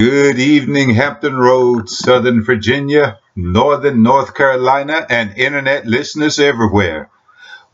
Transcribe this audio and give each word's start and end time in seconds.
Good 0.00 0.38
evening, 0.38 0.94
Hampton 0.94 1.36
Roads, 1.36 1.98
Southern 1.98 2.42
Virginia, 2.42 3.18
Northern 3.36 4.02
North 4.02 4.32
Carolina, 4.32 5.04
and 5.10 5.36
internet 5.36 5.84
listeners 5.84 6.38
everywhere. 6.38 7.10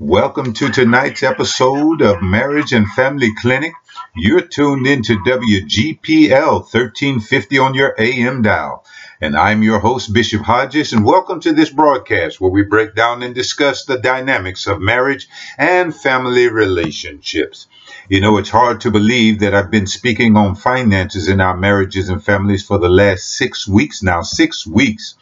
Welcome 0.00 0.52
to 0.54 0.68
tonight's 0.68 1.23
episode 1.23 2.02
of 2.02 2.23
Marriage 2.23 2.73
and 2.73 2.91
Family 2.91 3.33
Clinic. 3.41 3.75
You're 4.17 4.41
tuned 4.41 4.89
into 4.89 5.20
WGPL 5.20 6.62
1350 6.62 7.58
on 7.58 7.75
your 7.75 7.94
AM 7.97 8.43
dial. 8.43 8.84
And 9.18 9.34
I'm 9.34 9.62
your 9.62 9.78
host, 9.78 10.12
Bishop 10.12 10.42
Hodges, 10.42 10.92
and 10.92 11.02
welcome 11.02 11.40
to 11.40 11.54
this 11.54 11.70
broadcast 11.70 12.38
where 12.38 12.50
we 12.50 12.62
break 12.62 12.94
down 12.94 13.22
and 13.22 13.34
discuss 13.34 13.86
the 13.86 13.96
dynamics 13.96 14.66
of 14.66 14.82
marriage 14.82 15.26
and 15.56 15.96
family 15.96 16.48
relationships. 16.48 17.66
You 18.10 18.20
know, 18.20 18.36
it's 18.36 18.50
hard 18.50 18.82
to 18.82 18.90
believe 18.90 19.40
that 19.40 19.54
I've 19.54 19.70
been 19.70 19.86
speaking 19.86 20.36
on 20.36 20.54
finances 20.54 21.29
in 21.29 21.40
our 21.40 21.56
marriages 21.56 22.10
and 22.10 22.22
families 22.22 22.66
for 22.66 22.76
the 22.76 22.90
last 22.90 23.38
six 23.38 23.66
weeks 23.66 24.02
now. 24.02 24.20
Six 24.20 24.66
weeks. 24.66 25.14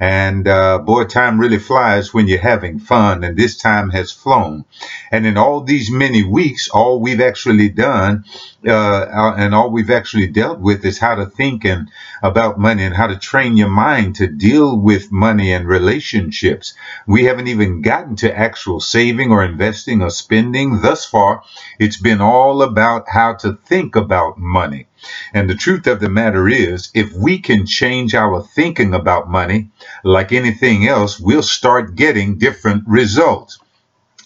And 0.00 0.46
uh, 0.46 0.78
boy, 0.78 1.04
time 1.04 1.40
really 1.40 1.58
flies 1.58 2.14
when 2.14 2.28
you're 2.28 2.38
having 2.40 2.78
fun, 2.78 3.24
and 3.24 3.36
this 3.36 3.56
time 3.56 3.90
has 3.90 4.12
flown. 4.12 4.64
And 5.10 5.26
in 5.26 5.36
all 5.36 5.60
these 5.60 5.90
many 5.90 6.22
weeks, 6.24 6.68
all 6.68 7.00
we've 7.00 7.20
actually 7.20 7.68
done 7.68 8.24
uh, 8.66 9.34
and 9.36 9.54
all 9.54 9.70
we've 9.70 9.90
actually 9.90 10.26
dealt 10.26 10.58
with 10.58 10.84
is 10.84 10.98
how 10.98 11.14
to 11.14 11.26
think 11.26 11.64
and 11.64 11.90
about 12.22 12.58
money 12.58 12.82
and 12.82 12.96
how 12.96 13.06
to 13.06 13.16
train 13.16 13.56
your 13.56 13.68
mind 13.68 14.16
to 14.16 14.26
deal 14.26 14.76
with 14.76 15.12
money 15.12 15.52
and 15.52 15.68
relationships. 15.68 16.74
We 17.06 17.24
haven't 17.24 17.46
even 17.46 17.82
gotten 17.82 18.16
to 18.16 18.36
actual 18.36 18.80
saving 18.80 19.30
or 19.30 19.44
investing 19.44 20.02
or 20.02 20.10
spending. 20.10 20.80
Thus 20.80 21.04
far, 21.04 21.42
it's 21.78 22.00
been 22.00 22.20
all 22.20 22.62
about 22.62 23.08
how 23.08 23.34
to 23.34 23.58
think 23.64 23.94
about 23.94 24.38
money. 24.38 24.88
And 25.32 25.48
the 25.48 25.54
truth 25.54 25.86
of 25.86 26.00
the 26.00 26.08
matter 26.08 26.48
is, 26.48 26.90
if 26.94 27.12
we 27.12 27.38
can 27.38 27.64
change 27.64 28.14
our 28.16 28.42
thinking 28.42 28.92
about 28.92 29.30
money, 29.30 29.70
like 30.02 30.32
anything 30.32 30.88
else, 30.88 31.20
we'll 31.20 31.42
start 31.42 31.94
getting 31.94 32.38
different 32.38 32.82
results. 32.88 33.60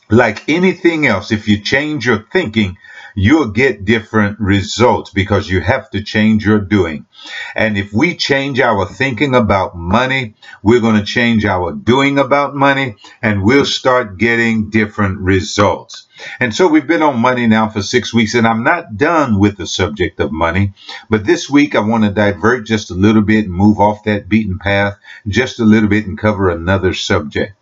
Like 0.09 0.49
anything 0.49 1.07
else, 1.07 1.31
if 1.33 1.49
you 1.49 1.61
change 1.61 2.07
your 2.07 2.25
thinking, 2.33 2.79
you'll 3.15 3.51
get 3.51 3.85
different 3.85 4.39
results 4.41 5.11
because 5.11 5.49
you 5.49 5.61
have 5.61 5.91
to 5.91 6.03
change 6.03 6.45
your 6.45 6.59
doing. 6.59 7.07
And 7.55 7.79
if 7.79 7.93
we 7.93 8.17
change 8.17 8.61
our 8.61 8.87
thinking 8.87 9.35
about 9.35 9.77
money, 9.77 10.35
we're 10.63 10.81
going 10.81 10.97
to 10.97 11.05
change 11.05 11.45
our 11.45 11.73
doing 11.73 12.19
about 12.19 12.55
money 12.55 12.97
and 13.21 13.43
we'll 13.43 13.65
start 13.65 14.19
getting 14.19 14.71
different 14.71 15.19
results. 15.19 16.07
And 16.41 16.55
so 16.55 16.69
we've 16.69 16.87
been 16.87 17.03
on 17.03 17.19
money 17.19 17.47
now 17.47 17.69
for 17.69 17.83
six 17.83 18.15
weeks, 18.15 18.35
and 18.35 18.47
I'm 18.47 18.63
not 18.63 18.97
done 18.97 19.39
with 19.39 19.57
the 19.57 19.67
subject 19.67 20.21
of 20.21 20.31
money. 20.31 20.73
But 21.11 21.25
this 21.25 21.51
week, 21.51 21.75
I 21.75 21.81
want 21.81 22.05
to 22.05 22.11
divert 22.11 22.67
just 22.67 22.91
a 22.91 22.95
little 22.95 23.23
bit 23.23 23.47
and 23.47 23.55
move 23.55 23.81
off 23.81 24.05
that 24.05 24.29
beaten 24.29 24.59
path 24.59 24.97
just 25.27 25.59
a 25.59 25.65
little 25.65 25.89
bit 25.89 26.07
and 26.07 26.17
cover 26.17 26.49
another 26.49 26.95
subject. 26.95 27.55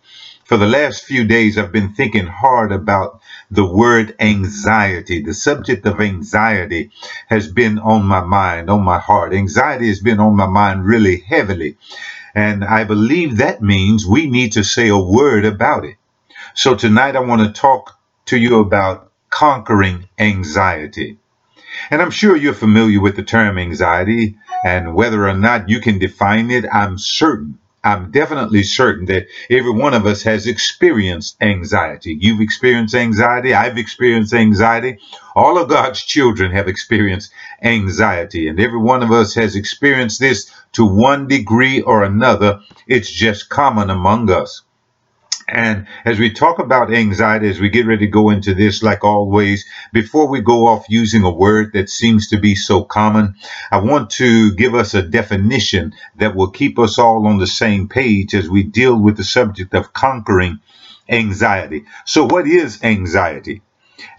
For 0.43 0.57
the 0.57 0.67
last 0.67 1.05
few 1.05 1.23
days, 1.23 1.57
I've 1.57 1.71
been 1.71 1.93
thinking 1.93 2.27
hard 2.27 2.71
about 2.73 3.20
the 3.51 3.65
word 3.65 4.15
anxiety. 4.19 5.21
The 5.21 5.33
subject 5.33 5.85
of 5.85 5.99
anxiety 5.99 6.91
has 7.27 7.51
been 7.51 7.79
on 7.79 8.05
my 8.05 8.21
mind, 8.21 8.69
on 8.69 8.83
my 8.83 8.97
heart. 8.97 9.33
Anxiety 9.33 9.89
has 9.89 9.99
been 9.99 10.21
on 10.21 10.35
my 10.35 10.47
mind 10.47 10.85
really 10.85 11.19
heavily. 11.19 11.77
And 12.33 12.63
I 12.63 12.85
believe 12.85 13.37
that 13.37 13.61
means 13.61 14.07
we 14.07 14.29
need 14.29 14.53
to 14.53 14.63
say 14.63 14.87
a 14.87 14.97
word 14.97 15.45
about 15.45 15.83
it. 15.83 15.97
So 16.55 16.75
tonight, 16.75 17.15
I 17.17 17.19
want 17.19 17.41
to 17.41 17.61
talk 17.61 17.99
to 18.27 18.37
you 18.37 18.59
about 18.59 19.11
conquering 19.29 20.07
anxiety. 20.17 21.17
And 21.89 22.01
I'm 22.01 22.11
sure 22.11 22.35
you're 22.35 22.53
familiar 22.53 23.01
with 23.01 23.15
the 23.15 23.23
term 23.23 23.57
anxiety, 23.57 24.37
and 24.65 24.95
whether 24.95 25.27
or 25.27 25.33
not 25.33 25.69
you 25.69 25.81
can 25.81 25.99
define 25.99 26.51
it, 26.51 26.65
I'm 26.71 26.97
certain 26.97 27.59
I'm 27.83 28.11
definitely 28.11 28.61
certain 28.61 29.05
that 29.05 29.27
every 29.49 29.71
one 29.71 29.95
of 29.95 30.05
us 30.05 30.21
has 30.23 30.45
experienced 30.45 31.35
anxiety. 31.41 32.15
You've 32.19 32.41
experienced 32.41 32.93
anxiety. 32.93 33.55
I've 33.55 33.77
experienced 33.77 34.33
anxiety. 34.33 34.99
All 35.35 35.57
of 35.57 35.67
God's 35.69 36.03
children 36.03 36.51
have 36.51 36.67
experienced 36.67 37.31
anxiety, 37.63 38.47
and 38.47 38.59
every 38.59 38.79
one 38.79 39.01
of 39.01 39.11
us 39.11 39.33
has 39.33 39.55
experienced 39.55 40.19
this 40.19 40.53
to 40.73 40.85
one 40.85 41.27
degree 41.27 41.81
or 41.81 42.03
another. 42.03 42.59
It's 42.85 43.09
just 43.11 43.49
common 43.49 43.89
among 43.89 44.29
us. 44.29 44.61
And 45.51 45.87
as 46.05 46.17
we 46.17 46.31
talk 46.31 46.59
about 46.59 46.93
anxiety, 46.93 47.49
as 47.49 47.59
we 47.59 47.67
get 47.67 47.85
ready 47.85 48.05
to 48.05 48.11
go 48.11 48.29
into 48.29 48.53
this, 48.53 48.81
like 48.81 49.03
always, 49.03 49.65
before 49.91 50.29
we 50.29 50.39
go 50.39 50.65
off 50.65 50.85
using 50.87 51.23
a 51.23 51.29
word 51.29 51.73
that 51.73 51.89
seems 51.89 52.29
to 52.29 52.39
be 52.39 52.55
so 52.55 52.85
common, 52.85 53.35
I 53.69 53.79
want 53.79 54.11
to 54.11 54.55
give 54.55 54.73
us 54.73 54.93
a 54.93 55.01
definition 55.01 55.93
that 56.15 56.37
will 56.37 56.51
keep 56.51 56.79
us 56.79 56.97
all 56.97 57.27
on 57.27 57.37
the 57.37 57.47
same 57.47 57.89
page 57.89 58.33
as 58.33 58.49
we 58.49 58.63
deal 58.63 58.97
with 58.97 59.17
the 59.17 59.25
subject 59.25 59.73
of 59.73 59.91
conquering 59.91 60.59
anxiety. 61.09 61.83
So, 62.05 62.23
what 62.23 62.47
is 62.47 62.81
anxiety? 62.81 63.61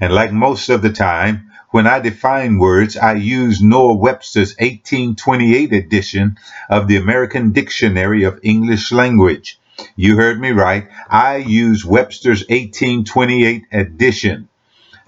And 0.00 0.12
like 0.12 0.32
most 0.32 0.68
of 0.68 0.82
the 0.82 0.92
time, 0.92 1.50
when 1.70 1.86
I 1.86 2.00
define 2.00 2.58
words, 2.58 2.98
I 2.98 3.14
use 3.14 3.62
Noah 3.62 3.96
Webster's 3.96 4.54
1828 4.56 5.72
edition 5.72 6.36
of 6.68 6.88
the 6.88 6.96
American 6.96 7.52
Dictionary 7.52 8.24
of 8.24 8.38
English 8.42 8.92
Language. 8.92 9.58
You 9.96 10.16
heard 10.16 10.40
me 10.40 10.50
right. 10.50 10.88
I 11.08 11.36
use 11.36 11.84
Webster's 11.84 12.40
1828 12.42 13.64
edition 13.72 14.48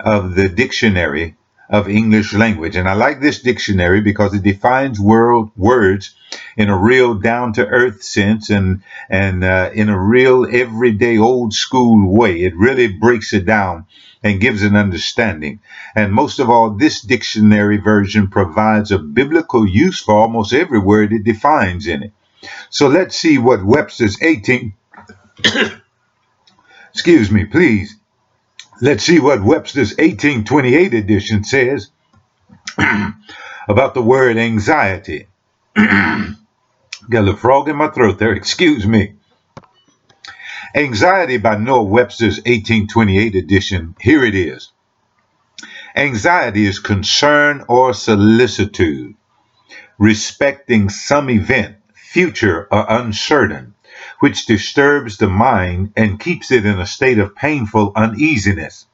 of 0.00 0.34
the 0.34 0.48
dictionary 0.48 1.36
of 1.70 1.88
English 1.88 2.34
language. 2.34 2.76
And 2.76 2.88
I 2.88 2.94
like 2.94 3.20
this 3.20 3.40
dictionary 3.40 4.00
because 4.00 4.34
it 4.34 4.42
defines 4.42 5.00
world 5.00 5.50
words 5.56 6.14
in 6.56 6.68
a 6.68 6.76
real 6.76 7.14
down 7.14 7.52
to 7.54 7.66
earth 7.66 8.02
sense 8.02 8.50
and, 8.50 8.82
and 9.08 9.42
uh, 9.44 9.70
in 9.74 9.88
a 9.88 9.98
real 9.98 10.46
everyday 10.50 11.16
old 11.18 11.54
school 11.54 12.12
way. 12.12 12.42
It 12.42 12.56
really 12.56 12.88
breaks 12.88 13.32
it 13.32 13.46
down 13.46 13.86
and 14.22 14.40
gives 14.40 14.62
an 14.62 14.76
understanding. 14.76 15.60
And 15.94 16.12
most 16.12 16.38
of 16.38 16.50
all, 16.50 16.70
this 16.70 17.00
dictionary 17.00 17.76
version 17.78 18.28
provides 18.28 18.90
a 18.90 18.98
biblical 18.98 19.66
use 19.66 20.00
for 20.00 20.14
almost 20.14 20.52
every 20.52 20.78
word 20.78 21.12
it 21.12 21.24
defines 21.24 21.86
in 21.86 22.02
it. 22.02 22.12
So 22.70 22.88
let's 22.88 23.16
see 23.16 23.38
what 23.38 23.64
Webster's 23.64 24.20
18 24.22 24.74
excuse 26.92 27.30
me, 27.30 27.44
please. 27.44 27.96
Let's 28.80 29.04
see 29.04 29.20
what 29.20 29.42
Webster's 29.42 29.90
1828 29.90 30.94
edition 30.94 31.44
says 31.44 31.90
about 33.68 33.94
the 33.94 34.02
word 34.02 34.36
anxiety. 34.36 35.28
Got 35.76 37.28
a 37.28 37.36
frog 37.36 37.68
in 37.68 37.76
my 37.76 37.88
throat 37.88 38.18
there, 38.18 38.32
excuse 38.32 38.86
me. 38.86 39.14
Anxiety 40.74 41.36
by 41.36 41.56
Noah 41.56 41.84
Webster's 41.84 42.38
1828 42.38 43.36
edition. 43.36 43.94
Here 44.00 44.24
it 44.24 44.34
is. 44.34 44.72
Anxiety 45.94 46.66
is 46.66 46.80
concern 46.80 47.64
or 47.68 47.94
solicitude 47.94 49.14
respecting 49.98 50.88
some 50.88 51.30
event, 51.30 51.76
future 52.14 52.68
are 52.70 53.00
uncertain, 53.00 53.74
which 54.20 54.46
disturbs 54.46 55.16
the 55.16 55.28
mind 55.28 55.92
and 55.96 56.20
keeps 56.20 56.52
it 56.52 56.64
in 56.64 56.78
a 56.78 56.86
state 56.86 57.18
of 57.18 57.34
painful 57.34 57.90
uneasiness. 57.96 58.86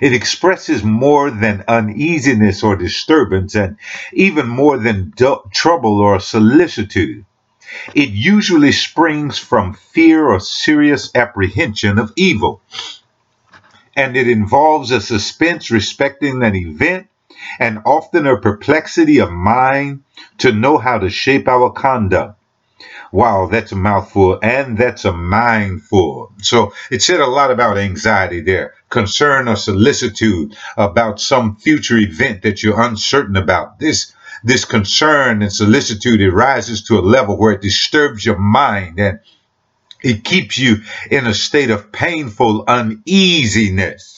It 0.00 0.14
expresses 0.14 0.82
more 0.82 1.30
than 1.30 1.64
uneasiness 1.68 2.62
or 2.62 2.74
disturbance, 2.74 3.54
and 3.54 3.76
even 4.14 4.48
more 4.48 4.78
than 4.78 5.12
trouble 5.52 6.00
or 6.00 6.18
solicitude. 6.18 7.26
It 7.94 8.08
usually 8.08 8.72
springs 8.72 9.36
from 9.38 9.74
fear 9.74 10.26
or 10.26 10.40
serious 10.40 11.14
apprehension 11.14 11.98
of 11.98 12.14
evil, 12.16 12.62
and 13.94 14.16
it 14.16 14.26
involves 14.26 14.90
a 14.90 15.02
suspense 15.02 15.70
respecting 15.70 16.42
an 16.42 16.56
event 16.56 17.08
and 17.58 17.80
often 17.84 18.26
a 18.26 18.40
perplexity 18.40 19.18
of 19.18 19.30
mind 19.30 20.02
to 20.38 20.52
know 20.52 20.78
how 20.78 20.98
to 20.98 21.10
shape 21.10 21.48
our 21.48 21.70
conduct. 21.70 22.38
Wow, 23.12 23.48
that's 23.50 23.72
a 23.72 23.76
mouthful, 23.76 24.38
and 24.42 24.76
that's 24.76 25.04
a 25.04 25.12
mindful. 25.12 26.32
So 26.42 26.72
it 26.90 27.02
said 27.02 27.20
a 27.20 27.26
lot 27.26 27.50
about 27.50 27.78
anxiety 27.78 28.40
there, 28.40 28.74
concern 28.90 29.48
or 29.48 29.56
solicitude 29.56 30.56
about 30.76 31.20
some 31.20 31.56
future 31.56 31.96
event 31.96 32.42
that 32.42 32.62
you're 32.62 32.80
uncertain 32.80 33.36
about. 33.36 33.78
This 33.78 34.12
this 34.44 34.64
concern 34.64 35.42
and 35.42 35.52
solicitude 35.52 36.20
it 36.20 36.30
rises 36.30 36.82
to 36.84 36.98
a 36.98 37.00
level 37.00 37.38
where 37.38 37.52
it 37.52 37.62
disturbs 37.62 38.24
your 38.24 38.38
mind 38.38 39.00
and 39.00 39.20
it 40.02 40.24
keeps 40.24 40.58
you 40.58 40.76
in 41.10 41.26
a 41.26 41.34
state 41.34 41.70
of 41.70 41.90
painful 41.90 42.64
uneasiness 42.68 44.15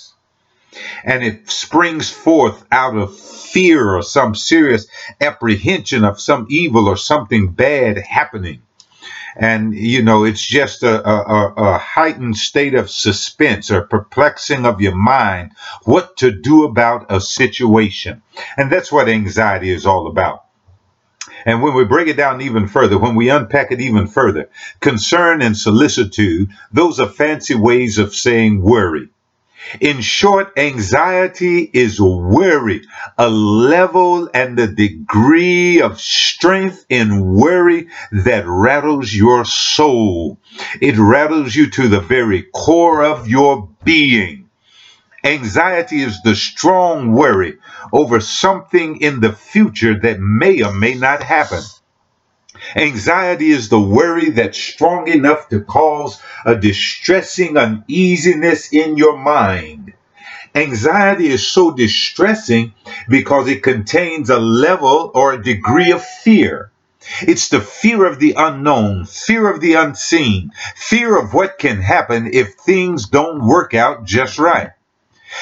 and 1.05 1.23
it 1.25 1.51
springs 1.51 2.11
forth 2.11 2.65
out 2.71 2.97
of 2.97 3.19
fear 3.19 3.95
or 3.95 4.03
some 4.03 4.35
serious 4.35 4.87
apprehension 5.21 6.05
of 6.05 6.21
some 6.21 6.47
evil 6.49 6.89
or 6.89 6.97
something 6.97 7.49
bad 7.53 7.99
happening. 7.99 8.63
And, 9.37 9.73
you 9.73 10.03
know, 10.03 10.25
it's 10.25 10.45
just 10.45 10.83
a, 10.83 11.09
a, 11.09 11.55
a 11.57 11.79
heightened 11.79 12.37
state 12.37 12.75
of 12.75 12.91
suspense 12.91 13.71
or 13.71 13.83
perplexing 13.83 14.67
of 14.67 14.81
your 14.81 14.97
mind 14.97 15.53
what 15.85 16.17
to 16.19 16.33
do 16.33 16.65
about 16.65 17.07
a 17.09 17.21
situation. 17.21 18.23
And 18.57 18.71
that's 18.71 18.91
what 18.91 19.09
anxiety 19.09 19.71
is 19.71 19.87
all 19.87 20.09
about. 20.09 20.45
And 21.47 21.63
when 21.63 21.75
we 21.75 21.85
break 21.85 22.09
it 22.09 22.17
down 22.17 22.41
even 22.41 22.67
further, 22.67 22.99
when 22.99 23.15
we 23.15 23.31
unpack 23.31 23.71
it 23.71 23.81
even 23.81 24.09
further, 24.09 24.51
concern 24.81 25.41
and 25.41 25.57
solicitude, 25.57 26.51
those 26.73 26.99
are 26.99 27.09
fancy 27.09 27.55
ways 27.55 27.99
of 27.99 28.15
saying 28.15 28.61
worry. 28.61 29.09
In 29.81 30.01
short, 30.01 30.53
anxiety 30.57 31.69
is 31.73 32.01
worry, 32.01 32.83
a 33.17 33.29
level 33.29 34.29
and 34.33 34.57
the 34.57 34.69
degree 34.69 35.81
of 35.81 36.01
strength 36.01 36.87
in 36.89 37.35
worry 37.35 37.89
that 38.13 38.45
rattles 38.47 39.13
your 39.13 39.45
soul. 39.45 40.39
It 40.81 40.97
rattles 40.97 41.55
you 41.55 41.71
to 41.71 41.89
the 41.89 42.01
very 42.01 42.43
core 42.43 43.05
of 43.05 43.29
your 43.29 43.69
being. 43.85 44.49
Anxiety 45.25 46.03
is 46.03 46.23
the 46.23 46.37
strong 46.37 47.13
worry 47.13 47.59
over 47.93 48.21
something 48.21 49.01
in 49.01 49.21
the 49.21 49.33
future 49.33 49.99
that 49.99 50.21
may 50.21 50.63
or 50.63 50.73
may 50.73 50.95
not 50.95 51.23
happen. 51.23 51.63
Anxiety 52.77 53.51
is 53.51 53.69
the 53.69 53.81
worry 53.81 54.31
that's 54.31 54.59
strong 54.59 55.09
enough 55.09 55.49
to 55.49 55.61
cause 55.61 56.21
a 56.45 56.55
distressing 56.55 57.57
uneasiness 57.57 58.73
in 58.73 58.97
your 58.97 59.17
mind. 59.17 59.95
Anxiety 60.55 61.29
is 61.29 61.47
so 61.47 61.71
distressing 61.71 62.75
because 63.09 63.49
it 63.49 63.63
contains 63.63 64.31
a 64.31 64.39
level 64.39 65.11
or 65.15 65.33
a 65.33 65.43
degree 65.43 65.93
of 65.93 66.05
fear. 66.05 66.71
It's 67.23 67.49
the 67.49 67.61
fear 67.61 68.05
of 68.05 68.19
the 68.19 68.35
unknown, 68.37 69.07
fear 69.07 69.49
of 69.49 69.61
the 69.61 69.75
unseen, 69.75 70.53
fear 70.75 71.19
of 71.19 71.33
what 71.33 71.59
can 71.59 71.81
happen 71.81 72.31
if 72.33 72.55
things 72.55 73.07
don't 73.07 73.47
work 73.47 73.73
out 73.73 74.05
just 74.05 74.39
right. 74.39 74.71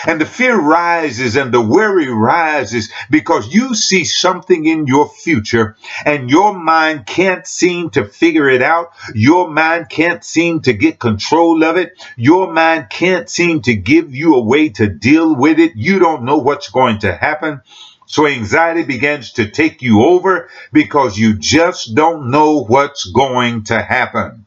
And 0.07 0.21
the 0.21 0.27
fear 0.27 0.59
rises 0.59 1.37
and 1.37 1.53
the 1.53 1.61
worry 1.61 2.09
rises 2.09 2.91
because 3.11 3.53
you 3.53 3.75
see 3.75 4.05
something 4.05 4.65
in 4.67 4.87
your 4.87 5.09
future 5.09 5.77
and 6.05 6.31
your 6.31 6.55
mind 6.55 7.07
can't 7.07 7.47
seem 7.47 7.91
to 7.91 8.05
figure 8.05 8.49
it 8.49 8.63
out. 8.63 8.93
Your 9.15 9.49
mind 9.49 9.89
can't 9.89 10.25
seem 10.25 10.61
to 10.63 10.73
get 10.73 10.99
control 10.99 11.65
of 11.65 11.77
it. 11.77 11.93
Your 12.17 12.53
mind 12.53 12.91
can't 12.91 13.29
seem 13.29 13.63
to 13.63 13.75
give 13.75 14.15
you 14.15 14.35
a 14.35 14.43
way 14.43 14.71
to 14.71 14.89
deal 14.89 15.35
with 15.35 15.59
it. 15.59 15.73
You 15.77 15.99
don't 15.99 16.25
know 16.25 16.39
what's 16.39 16.71
going 16.71 17.01
to 17.01 17.15
happen. 17.15 17.63
So 18.07 18.27
anxiety 18.27 18.85
begins 18.85 19.33
to 19.33 19.51
take 19.51 19.83
you 19.83 20.05
over 20.05 20.49
because 20.73 21.19
you 21.19 21.35
just 21.35 21.95
don't 21.95 22.31
know 22.31 22.63
what's 22.65 23.05
going 23.05 23.65
to 23.65 23.83
happen. 23.83 24.46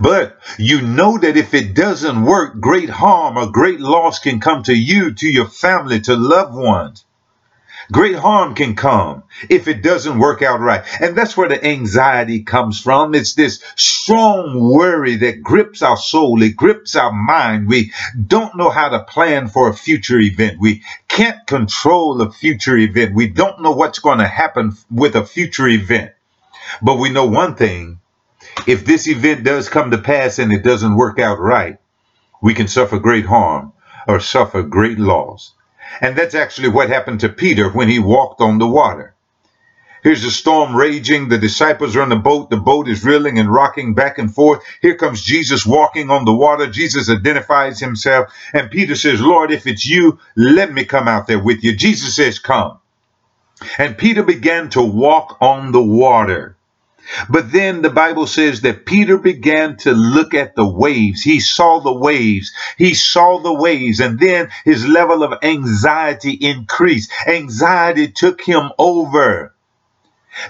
But 0.00 0.38
you 0.58 0.82
know 0.82 1.18
that 1.18 1.36
if 1.36 1.54
it 1.54 1.74
doesn't 1.74 2.24
work, 2.24 2.60
great 2.60 2.90
harm 2.90 3.36
or 3.36 3.50
great 3.50 3.80
loss 3.80 4.18
can 4.18 4.40
come 4.40 4.62
to 4.64 4.74
you, 4.74 5.12
to 5.14 5.28
your 5.28 5.48
family, 5.48 6.00
to 6.02 6.16
loved 6.16 6.54
ones. 6.54 7.04
Great 7.90 8.16
harm 8.16 8.54
can 8.54 8.76
come 8.76 9.24
if 9.50 9.66
it 9.66 9.82
doesn't 9.82 10.18
work 10.18 10.40
out 10.40 10.60
right. 10.60 10.84
And 11.00 11.16
that's 11.16 11.36
where 11.36 11.48
the 11.48 11.62
anxiety 11.64 12.42
comes 12.42 12.80
from. 12.80 13.14
It's 13.14 13.34
this 13.34 13.62
strong 13.76 14.60
worry 14.60 15.16
that 15.16 15.42
grips 15.42 15.82
our 15.82 15.96
soul, 15.96 16.42
it 16.42 16.56
grips 16.56 16.94
our 16.94 17.12
mind. 17.12 17.68
We 17.68 17.92
don't 18.26 18.56
know 18.56 18.70
how 18.70 18.88
to 18.90 19.04
plan 19.04 19.48
for 19.48 19.68
a 19.68 19.74
future 19.74 20.20
event. 20.20 20.58
We 20.60 20.82
can't 21.08 21.44
control 21.46 22.22
a 22.22 22.30
future 22.30 22.76
event. 22.76 23.14
We 23.14 23.26
don't 23.26 23.60
know 23.60 23.72
what's 23.72 23.98
going 23.98 24.18
to 24.18 24.28
happen 24.28 24.72
with 24.90 25.16
a 25.16 25.26
future 25.26 25.68
event. 25.68 26.12
But 26.80 26.98
we 26.98 27.10
know 27.10 27.26
one 27.26 27.56
thing 27.56 27.98
if 28.66 28.84
this 28.84 29.08
event 29.08 29.44
does 29.44 29.68
come 29.68 29.90
to 29.90 29.98
pass 29.98 30.38
and 30.38 30.52
it 30.52 30.62
doesn't 30.62 30.96
work 30.96 31.18
out 31.18 31.40
right, 31.40 31.78
we 32.42 32.54
can 32.54 32.68
suffer 32.68 32.98
great 32.98 33.26
harm 33.26 33.72
or 34.08 34.20
suffer 34.20 34.62
great 34.62 34.98
loss. 34.98 35.54
And 36.00 36.16
that's 36.16 36.34
actually 36.34 36.68
what 36.68 36.88
happened 36.88 37.20
to 37.20 37.28
Peter 37.28 37.70
when 37.70 37.88
he 37.88 37.98
walked 37.98 38.40
on 38.40 38.58
the 38.58 38.68
water. 38.68 39.14
Here's 40.02 40.22
the 40.22 40.30
storm 40.32 40.74
raging. 40.74 41.28
The 41.28 41.38
disciples 41.38 41.94
are 41.94 42.02
in 42.02 42.08
the 42.08 42.16
boat. 42.16 42.50
The 42.50 42.56
boat 42.56 42.88
is 42.88 43.04
reeling 43.04 43.38
and 43.38 43.52
rocking 43.52 43.94
back 43.94 44.18
and 44.18 44.34
forth. 44.34 44.60
Here 44.80 44.96
comes 44.96 45.22
Jesus 45.22 45.64
walking 45.64 46.10
on 46.10 46.24
the 46.24 46.34
water. 46.34 46.66
Jesus 46.66 47.08
identifies 47.08 47.78
himself. 47.78 48.32
And 48.52 48.70
Peter 48.70 48.96
says, 48.96 49.20
Lord, 49.20 49.52
if 49.52 49.66
it's 49.66 49.86
you, 49.86 50.18
let 50.36 50.72
me 50.72 50.84
come 50.84 51.06
out 51.06 51.28
there 51.28 51.38
with 51.38 51.62
you. 51.62 51.76
Jesus 51.76 52.16
says, 52.16 52.40
Come. 52.40 52.80
And 53.78 53.96
Peter 53.96 54.24
began 54.24 54.70
to 54.70 54.82
walk 54.82 55.38
on 55.40 55.70
the 55.70 55.82
water. 55.82 56.56
But 57.28 57.52
then 57.52 57.82
the 57.82 57.90
Bible 57.90 58.26
says 58.26 58.60
that 58.62 58.86
Peter 58.86 59.18
began 59.18 59.76
to 59.78 59.92
look 59.92 60.34
at 60.34 60.54
the 60.54 60.66
waves. 60.66 61.22
He 61.22 61.40
saw 61.40 61.80
the 61.80 61.92
waves. 61.92 62.52
He 62.78 62.94
saw 62.94 63.38
the 63.38 63.54
waves. 63.54 64.00
And 64.00 64.18
then 64.18 64.50
his 64.64 64.86
level 64.86 65.22
of 65.22 65.38
anxiety 65.42 66.32
increased. 66.32 67.12
Anxiety 67.26 68.08
took 68.08 68.40
him 68.42 68.70
over 68.78 69.54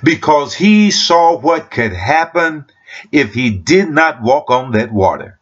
because 0.03 0.55
he 0.55 0.91
saw 0.91 1.39
what 1.39 1.71
could 1.71 1.93
happen 1.93 2.67
if 3.11 3.35
he 3.35 3.51
did 3.51 3.89
not 3.89 4.23
walk 4.23 4.51
on 4.51 4.73
that 4.73 4.93
water. 4.93 5.39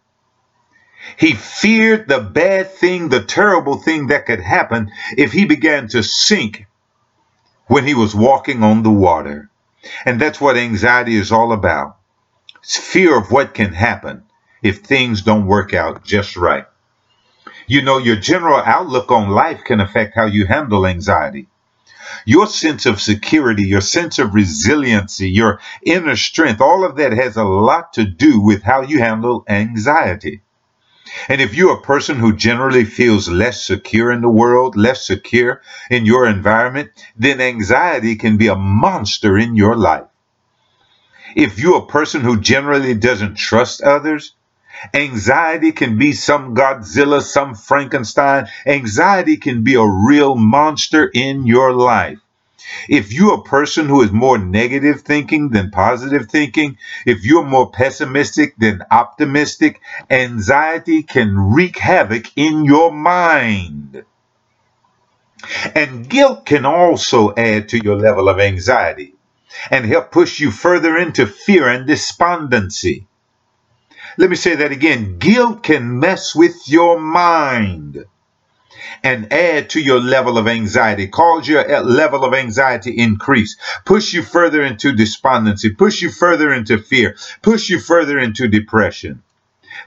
He 1.16 1.32
feared 1.34 2.08
the 2.08 2.20
bad 2.20 2.72
thing, 2.72 3.08
the 3.08 3.22
terrible 3.22 3.78
thing 3.78 4.08
that 4.08 4.26
could 4.26 4.40
happen 4.40 4.92
if 5.16 5.32
he 5.32 5.44
began 5.44 5.88
to 5.88 6.02
sink 6.02 6.66
when 7.66 7.84
he 7.86 7.94
was 7.94 8.14
walking 8.14 8.62
on 8.62 8.82
the 8.82 8.90
water. 8.90 9.49
And 10.04 10.20
that's 10.20 10.40
what 10.40 10.56
anxiety 10.56 11.16
is 11.16 11.32
all 11.32 11.52
about. 11.52 11.96
It's 12.62 12.76
fear 12.76 13.16
of 13.16 13.30
what 13.30 13.54
can 13.54 13.72
happen 13.72 14.24
if 14.62 14.80
things 14.80 15.22
don't 15.22 15.46
work 15.46 15.72
out 15.72 16.04
just 16.04 16.36
right. 16.36 16.66
You 17.66 17.82
know, 17.82 17.98
your 17.98 18.16
general 18.16 18.58
outlook 18.58 19.10
on 19.10 19.30
life 19.30 19.62
can 19.64 19.80
affect 19.80 20.14
how 20.14 20.26
you 20.26 20.46
handle 20.46 20.86
anxiety. 20.86 21.46
Your 22.24 22.46
sense 22.46 22.86
of 22.86 23.00
security, 23.00 23.62
your 23.64 23.80
sense 23.80 24.18
of 24.18 24.34
resiliency, 24.34 25.30
your 25.30 25.60
inner 25.82 26.16
strength, 26.16 26.60
all 26.60 26.84
of 26.84 26.96
that 26.96 27.12
has 27.12 27.36
a 27.36 27.44
lot 27.44 27.92
to 27.94 28.04
do 28.04 28.40
with 28.40 28.62
how 28.62 28.82
you 28.82 28.98
handle 28.98 29.44
anxiety. 29.48 30.42
And 31.28 31.40
if 31.40 31.54
you're 31.54 31.74
a 31.74 31.82
person 31.82 32.18
who 32.18 32.36
generally 32.36 32.84
feels 32.84 33.28
less 33.28 33.66
secure 33.66 34.10
in 34.12 34.20
the 34.20 34.30
world, 34.30 34.76
less 34.76 35.06
secure 35.06 35.62
in 35.90 36.06
your 36.06 36.26
environment, 36.26 36.90
then 37.16 37.40
anxiety 37.40 38.16
can 38.16 38.36
be 38.36 38.48
a 38.48 38.56
monster 38.56 39.36
in 39.36 39.56
your 39.56 39.76
life. 39.76 40.04
If 41.36 41.58
you're 41.58 41.82
a 41.82 41.86
person 41.86 42.22
who 42.22 42.40
generally 42.40 42.94
doesn't 42.94 43.36
trust 43.36 43.82
others, 43.82 44.34
anxiety 44.94 45.72
can 45.72 45.98
be 45.98 46.12
some 46.12 46.54
Godzilla, 46.54 47.22
some 47.22 47.54
Frankenstein. 47.54 48.46
Anxiety 48.66 49.36
can 49.36 49.62
be 49.62 49.74
a 49.74 49.86
real 49.86 50.34
monster 50.34 51.10
in 51.12 51.46
your 51.46 51.72
life. 51.72 52.18
If 52.88 53.12
you're 53.12 53.34
a 53.34 53.42
person 53.42 53.88
who 53.88 54.02
is 54.02 54.12
more 54.12 54.38
negative 54.38 55.02
thinking 55.02 55.50
than 55.50 55.70
positive 55.70 56.28
thinking, 56.28 56.78
if 57.06 57.24
you're 57.24 57.44
more 57.44 57.70
pessimistic 57.70 58.56
than 58.58 58.82
optimistic, 58.90 59.80
anxiety 60.10 61.02
can 61.02 61.36
wreak 61.36 61.78
havoc 61.78 62.26
in 62.36 62.64
your 62.64 62.92
mind. 62.92 64.04
And 65.74 66.08
guilt 66.08 66.44
can 66.44 66.66
also 66.66 67.34
add 67.34 67.70
to 67.70 67.82
your 67.82 67.96
level 67.96 68.28
of 68.28 68.38
anxiety 68.40 69.14
and 69.70 69.84
help 69.86 70.12
push 70.12 70.38
you 70.38 70.50
further 70.50 70.96
into 70.96 71.26
fear 71.26 71.68
and 71.68 71.86
despondency. 71.86 73.06
Let 74.16 74.30
me 74.30 74.36
say 74.36 74.56
that 74.56 74.72
again. 74.72 75.18
Guilt 75.18 75.62
can 75.62 75.98
mess 75.98 76.34
with 76.34 76.68
your 76.68 77.00
mind 77.00 78.04
and 79.02 79.32
add 79.32 79.70
to 79.70 79.80
your 79.80 80.00
level 80.00 80.38
of 80.38 80.46
anxiety, 80.46 81.08
cause 81.08 81.48
your 81.48 81.70
uh, 81.70 81.82
level 81.82 82.24
of 82.24 82.34
anxiety 82.34 82.90
increase, 82.98 83.56
push 83.84 84.12
you 84.12 84.22
further 84.22 84.62
into 84.62 84.92
despondency, 84.92 85.70
push 85.70 86.02
you 86.02 86.10
further 86.10 86.52
into 86.52 86.78
fear, 86.78 87.16
push 87.42 87.70
you 87.70 87.80
further 87.80 88.18
into 88.18 88.48
depression. 88.48 89.22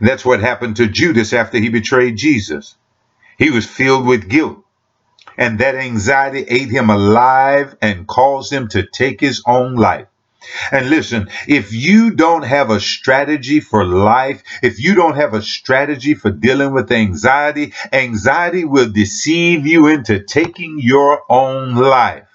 That's 0.02 0.26
what 0.26 0.40
happened 0.40 0.78
to 0.78 0.88
Judas 0.88 1.34
after 1.34 1.60
he 1.60 1.70
betrayed 1.70 2.18
Jesus. 2.18 2.76
He 3.38 3.52
was 3.52 3.66
filled 3.66 4.06
with 4.06 4.30
guilt. 4.30 4.64
And 5.38 5.60
that 5.60 5.76
anxiety 5.76 6.46
ate 6.48 6.70
him 6.70 6.90
alive 6.90 7.76
and 7.82 8.08
caused 8.08 8.54
him 8.54 8.68
to 8.70 8.86
take 8.86 9.20
his 9.20 9.42
own 9.48 9.76
life. 9.76 10.08
And 10.72 10.90
listen, 10.90 11.30
if 11.48 11.74
you 11.74 12.12
don't 12.12 12.44
have 12.44 12.70
a 12.70 12.80
strategy 12.80 13.60
for 13.60 13.86
life, 13.86 14.44
if 14.62 14.80
you 14.80 14.96
don't 14.96 15.16
have 15.16 15.34
a 15.34 15.42
strategy 15.42 16.14
for 16.14 16.32
dealing 16.32 16.74
with 16.74 16.92
anxiety, 16.92 17.74
anxiety 17.92 18.66
will 18.66 18.90
deceive 18.90 19.66
you 19.66 19.88
into 19.88 20.24
taking 20.24 20.80
your 20.80 21.22
own 21.30 21.76
life. 21.76 22.28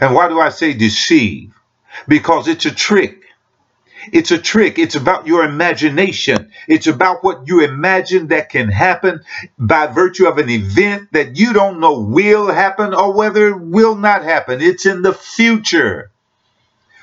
And 0.00 0.14
why 0.14 0.28
do 0.28 0.40
I 0.40 0.48
say 0.48 0.74
deceive? 0.74 1.52
Because 2.08 2.48
it's 2.48 2.64
a 2.64 2.74
trick. 2.74 3.20
It's 4.12 4.30
a 4.30 4.38
trick. 4.38 4.78
It's 4.78 4.96
about 4.96 5.26
your 5.26 5.44
imagination. 5.44 6.52
It's 6.68 6.86
about 6.86 7.24
what 7.24 7.48
you 7.48 7.62
imagine 7.62 8.28
that 8.28 8.50
can 8.50 8.68
happen 8.68 9.20
by 9.58 9.86
virtue 9.86 10.26
of 10.26 10.38
an 10.38 10.50
event 10.50 11.08
that 11.12 11.36
you 11.36 11.52
don't 11.52 11.80
know 11.80 12.00
will 12.00 12.48
happen 12.52 12.92
or 12.92 13.12
whether 13.14 13.48
it 13.48 13.60
will 13.60 13.94
not 13.94 14.24
happen. 14.24 14.60
It's 14.60 14.86
in 14.86 15.02
the 15.02 15.14
future. 15.14 16.10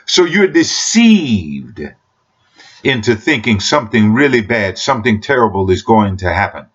So 0.05 0.25
you're 0.25 0.48
deceived 0.48 1.81
into 2.84 3.15
thinking 3.15 3.60
something 3.60 4.13
really 4.13 4.41
bad, 4.41 4.77
something 4.77 5.22
terrible 5.22 5.70
is 5.70 5.84
going 5.84 6.17
to 6.17 6.34
happen. 6.34 6.65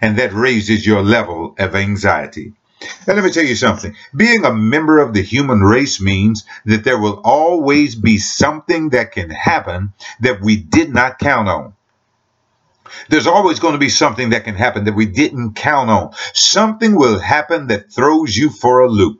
And 0.00 0.18
that 0.18 0.32
raises 0.32 0.86
your 0.86 1.02
level 1.02 1.54
of 1.58 1.74
anxiety. 1.74 2.52
And 3.06 3.16
let 3.16 3.24
me 3.24 3.30
tell 3.30 3.44
you 3.44 3.56
something. 3.56 3.94
Being 4.14 4.44
a 4.44 4.54
member 4.54 4.98
of 4.98 5.12
the 5.12 5.22
human 5.22 5.60
race 5.60 6.00
means 6.00 6.44
that 6.64 6.84
there 6.84 6.98
will 6.98 7.20
always 7.24 7.94
be 7.94 8.18
something 8.18 8.90
that 8.90 9.12
can 9.12 9.30
happen 9.30 9.92
that 10.20 10.40
we 10.40 10.56
did 10.56 10.92
not 10.92 11.18
count 11.18 11.48
on. 11.48 11.74
There's 13.08 13.26
always 13.26 13.60
going 13.60 13.74
to 13.74 13.78
be 13.78 13.88
something 13.88 14.30
that 14.30 14.44
can 14.44 14.54
happen 14.54 14.84
that 14.84 14.94
we 14.94 15.06
didn't 15.06 15.54
count 15.54 15.90
on. 15.90 16.12
Something 16.32 16.96
will 16.96 17.18
happen 17.18 17.68
that 17.68 17.92
throws 17.92 18.36
you 18.36 18.50
for 18.50 18.80
a 18.80 18.88
loop. 18.88 19.18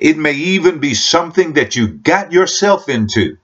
It 0.00 0.16
may 0.16 0.32
even 0.32 0.78
be 0.78 0.94
something 0.94 1.54
that 1.54 1.76
you 1.76 1.88
got 1.88 2.32
yourself 2.32 2.88
into. 2.88 3.38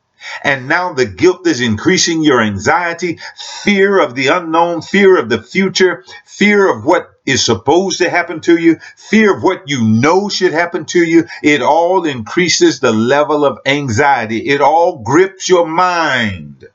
And 0.44 0.68
now 0.68 0.92
the 0.92 1.06
guilt 1.06 1.46
is 1.46 1.60
increasing 1.60 2.22
your 2.22 2.42
anxiety, 2.42 3.18
fear 3.62 3.98
of 3.98 4.14
the 4.14 4.28
unknown, 4.28 4.82
fear 4.82 5.18
of 5.18 5.30
the 5.30 5.42
future, 5.42 6.04
fear 6.26 6.70
of 6.70 6.84
what 6.84 7.10
is 7.24 7.44
supposed 7.44 7.98
to 7.98 8.10
happen 8.10 8.40
to 8.42 8.58
you, 8.58 8.78
fear 8.96 9.36
of 9.36 9.42
what 9.42 9.62
you 9.66 9.82
know 9.82 10.28
should 10.28 10.52
happen 10.52 10.84
to 10.86 11.02
you. 11.02 11.26
It 11.42 11.62
all 11.62 12.04
increases 12.04 12.80
the 12.80 12.92
level 12.92 13.44
of 13.44 13.58
anxiety. 13.64 14.48
It 14.48 14.60
all 14.60 14.98
grips 14.98 15.48
your 15.48 15.66
mind. 15.66 16.66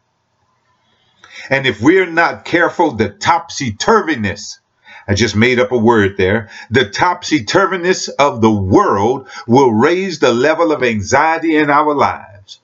And 1.50 1.67
if 1.67 1.81
we're 1.81 2.09
not 2.09 2.45
careful, 2.45 2.91
the 2.91 3.09
topsy 3.09 3.74
turviness, 3.74 4.59
I 5.07 5.13
just 5.13 5.35
made 5.35 5.59
up 5.59 5.71
a 5.71 5.77
word 5.77 6.17
there, 6.17 6.50
the 6.71 6.89
topsy 6.89 7.45
turviness 7.45 8.09
of 8.09 8.41
the 8.41 8.51
world 8.51 9.27
will 9.47 9.71
raise 9.71 10.19
the 10.19 10.33
level 10.33 10.71
of 10.71 10.83
anxiety 10.83 11.55
in 11.55 11.69
our 11.69 11.93
lives. 11.93 12.59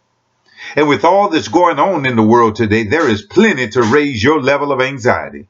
And 0.75 0.87
with 0.87 1.05
all 1.05 1.29
that's 1.29 1.49
going 1.49 1.79
on 1.79 2.05
in 2.05 2.15
the 2.15 2.23
world 2.23 2.55
today, 2.55 2.83
there 2.83 3.07
is 3.07 3.21
plenty 3.21 3.67
to 3.69 3.83
raise 3.83 4.23
your 4.23 4.41
level 4.41 4.71
of 4.71 4.81
anxiety. 4.81 5.47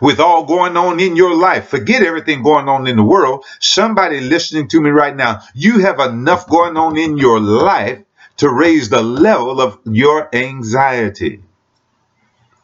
With 0.00 0.18
all 0.18 0.44
going 0.44 0.76
on 0.76 0.98
in 0.98 1.14
your 1.14 1.36
life, 1.36 1.68
forget 1.68 2.02
everything 2.02 2.42
going 2.42 2.68
on 2.68 2.88
in 2.88 2.96
the 2.96 3.04
world. 3.04 3.44
Somebody 3.60 4.20
listening 4.20 4.66
to 4.68 4.80
me 4.80 4.90
right 4.90 5.14
now, 5.14 5.42
you 5.54 5.80
have 5.80 6.00
enough 6.00 6.48
going 6.48 6.76
on 6.76 6.96
in 6.96 7.18
your 7.18 7.38
life 7.38 8.00
to 8.38 8.50
raise 8.50 8.88
the 8.88 9.02
level 9.02 9.60
of 9.60 9.78
your 9.84 10.34
anxiety. 10.34 11.42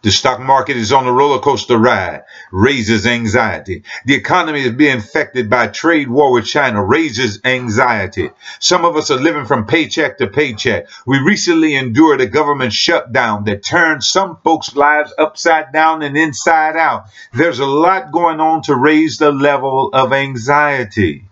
The 0.03 0.11
stock 0.11 0.41
market 0.41 0.77
is 0.77 0.93
on 0.93 1.07
a 1.07 1.13
roller 1.13 1.39
coaster 1.39 1.79
ride, 1.79 2.25
raises 2.51 3.07
anxiety. 3.07 3.85
The 4.05 4.17
economy 4.17 4.63
is 4.63 4.73
being 4.73 4.99
affected 4.99 5.49
by 5.49 5.69
trade 5.69 6.11
war 6.11 6.33
with 6.33 6.45
China, 6.45 6.85
raises 6.85 7.41
anxiety. 7.45 8.31
Some 8.59 8.85
of 8.85 8.97
us 8.97 9.13
are 9.13 9.21
living 9.21 9.45
from 9.45 9.65
paycheck 9.65 10.19
to 10.19 10.27
paycheck. 10.27 10.89
We 11.07 11.19
recently 11.19 11.77
endured 11.77 12.21
a 12.21 12.27
government 12.27 12.73
shutdown 12.73 13.45
that 13.45 13.65
turned 13.65 14.03
some 14.03 14.39
folks' 14.43 14.75
lives 14.75 15.15
upside 15.19 15.73
down 15.73 16.03
and 16.03 16.17
inside 16.17 16.77
out. 16.77 17.05
There's 17.33 17.61
a 17.61 17.67
lot 17.67 18.11
going 18.11 18.41
on 18.41 18.63
to 18.63 18.75
raise 18.75 19.19
the 19.19 19.31
level 19.31 19.91
of 19.93 20.13
anxiety. 20.13 21.27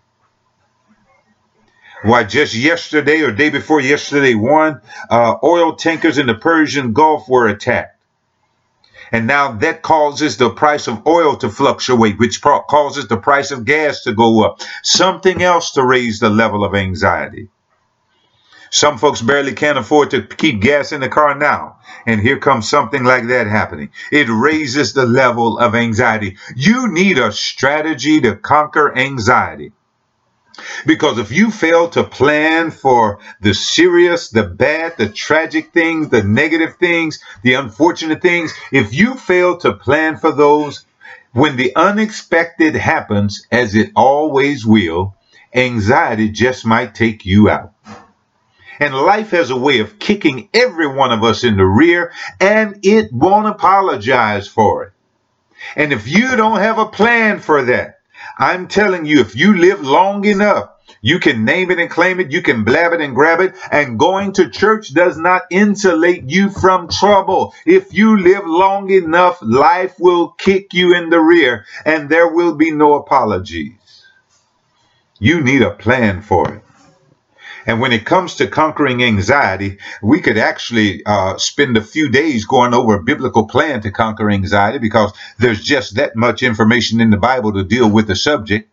Why, 2.02 2.22
just 2.22 2.54
yesterday 2.54 3.22
or 3.22 3.32
day 3.32 3.50
before 3.50 3.80
yesterday, 3.80 4.34
one 4.34 4.80
uh, 5.10 5.34
oil 5.42 5.74
tankers 5.74 6.18
in 6.18 6.28
the 6.28 6.34
Persian 6.34 6.92
Gulf 6.92 7.28
were 7.28 7.48
attacked. 7.48 7.99
And 9.12 9.26
now 9.26 9.52
that 9.52 9.82
causes 9.82 10.36
the 10.36 10.50
price 10.50 10.86
of 10.86 11.06
oil 11.06 11.36
to 11.36 11.48
fluctuate, 11.48 12.18
which 12.18 12.40
causes 12.40 13.08
the 13.08 13.16
price 13.16 13.50
of 13.50 13.64
gas 13.64 14.02
to 14.02 14.14
go 14.14 14.44
up. 14.44 14.60
Something 14.82 15.42
else 15.42 15.72
to 15.72 15.84
raise 15.84 16.20
the 16.20 16.30
level 16.30 16.64
of 16.64 16.74
anxiety. 16.74 17.48
Some 18.70 18.98
folks 18.98 19.20
barely 19.20 19.52
can't 19.52 19.78
afford 19.78 20.12
to 20.12 20.22
keep 20.22 20.60
gas 20.60 20.92
in 20.92 21.00
the 21.00 21.08
car 21.08 21.34
now. 21.34 21.78
And 22.06 22.20
here 22.20 22.38
comes 22.38 22.68
something 22.68 23.02
like 23.02 23.26
that 23.26 23.48
happening. 23.48 23.90
It 24.12 24.28
raises 24.28 24.92
the 24.92 25.06
level 25.06 25.58
of 25.58 25.74
anxiety. 25.74 26.36
You 26.54 26.92
need 26.92 27.18
a 27.18 27.32
strategy 27.32 28.20
to 28.20 28.36
conquer 28.36 28.96
anxiety. 28.96 29.72
Because 30.86 31.18
if 31.18 31.30
you 31.32 31.50
fail 31.50 31.88
to 31.90 32.04
plan 32.04 32.70
for 32.70 33.20
the 33.40 33.54
serious, 33.54 34.30
the 34.30 34.44
bad, 34.44 34.96
the 34.96 35.08
tragic 35.08 35.72
things, 35.72 36.08
the 36.08 36.22
negative 36.22 36.76
things, 36.76 37.22
the 37.42 37.54
unfortunate 37.54 38.22
things, 38.22 38.54
if 38.72 38.94
you 38.94 39.14
fail 39.14 39.58
to 39.58 39.72
plan 39.72 40.16
for 40.16 40.32
those, 40.32 40.84
when 41.32 41.56
the 41.56 41.74
unexpected 41.76 42.74
happens, 42.74 43.46
as 43.52 43.74
it 43.74 43.92
always 43.94 44.66
will, 44.66 45.14
anxiety 45.54 46.28
just 46.28 46.66
might 46.66 46.94
take 46.94 47.24
you 47.24 47.48
out. 47.48 47.72
And 48.80 48.94
life 48.94 49.30
has 49.30 49.50
a 49.50 49.56
way 49.56 49.80
of 49.80 49.98
kicking 49.98 50.48
every 50.54 50.86
one 50.86 51.12
of 51.12 51.22
us 51.22 51.44
in 51.44 51.56
the 51.56 51.66
rear, 51.66 52.12
and 52.40 52.78
it 52.82 53.12
won't 53.12 53.46
apologize 53.46 54.48
for 54.48 54.84
it. 54.84 54.92
And 55.76 55.92
if 55.92 56.08
you 56.08 56.34
don't 56.34 56.60
have 56.60 56.78
a 56.78 56.86
plan 56.86 57.40
for 57.40 57.62
that, 57.64 57.99
I'm 58.38 58.68
telling 58.68 59.04
you, 59.04 59.20
if 59.20 59.36
you 59.36 59.56
live 59.56 59.82
long 59.82 60.24
enough, 60.24 60.70
you 61.02 61.18
can 61.18 61.44
name 61.44 61.70
it 61.70 61.78
and 61.78 61.90
claim 61.90 62.20
it, 62.20 62.30
you 62.30 62.42
can 62.42 62.64
blab 62.64 62.92
it 62.92 63.00
and 63.00 63.14
grab 63.14 63.40
it, 63.40 63.54
and 63.70 63.98
going 63.98 64.32
to 64.32 64.50
church 64.50 64.92
does 64.92 65.16
not 65.16 65.42
insulate 65.50 66.24
you 66.24 66.50
from 66.50 66.88
trouble. 66.88 67.54
If 67.64 67.94
you 67.94 68.18
live 68.18 68.46
long 68.46 68.90
enough, 68.90 69.38
life 69.40 69.94
will 69.98 70.28
kick 70.30 70.74
you 70.74 70.94
in 70.94 71.10
the 71.10 71.20
rear, 71.20 71.64
and 71.84 72.08
there 72.08 72.28
will 72.28 72.54
be 72.54 72.70
no 72.70 72.94
apologies. 72.94 74.04
You 75.18 75.40
need 75.40 75.62
a 75.62 75.70
plan 75.70 76.22
for 76.22 76.52
it. 76.52 76.62
And 77.66 77.80
when 77.80 77.92
it 77.92 78.06
comes 78.06 78.36
to 78.36 78.46
conquering 78.46 79.02
anxiety, 79.02 79.78
we 80.02 80.20
could 80.20 80.38
actually 80.38 81.04
uh, 81.04 81.36
spend 81.38 81.76
a 81.76 81.82
few 81.82 82.08
days 82.08 82.44
going 82.44 82.74
over 82.74 82.94
a 82.94 83.02
biblical 83.02 83.46
plan 83.46 83.82
to 83.82 83.90
conquer 83.90 84.30
anxiety 84.30 84.78
because 84.78 85.12
there's 85.38 85.62
just 85.62 85.96
that 85.96 86.16
much 86.16 86.42
information 86.42 87.00
in 87.00 87.10
the 87.10 87.16
Bible 87.16 87.52
to 87.52 87.64
deal 87.64 87.90
with 87.90 88.06
the 88.06 88.16
subject. 88.16 88.68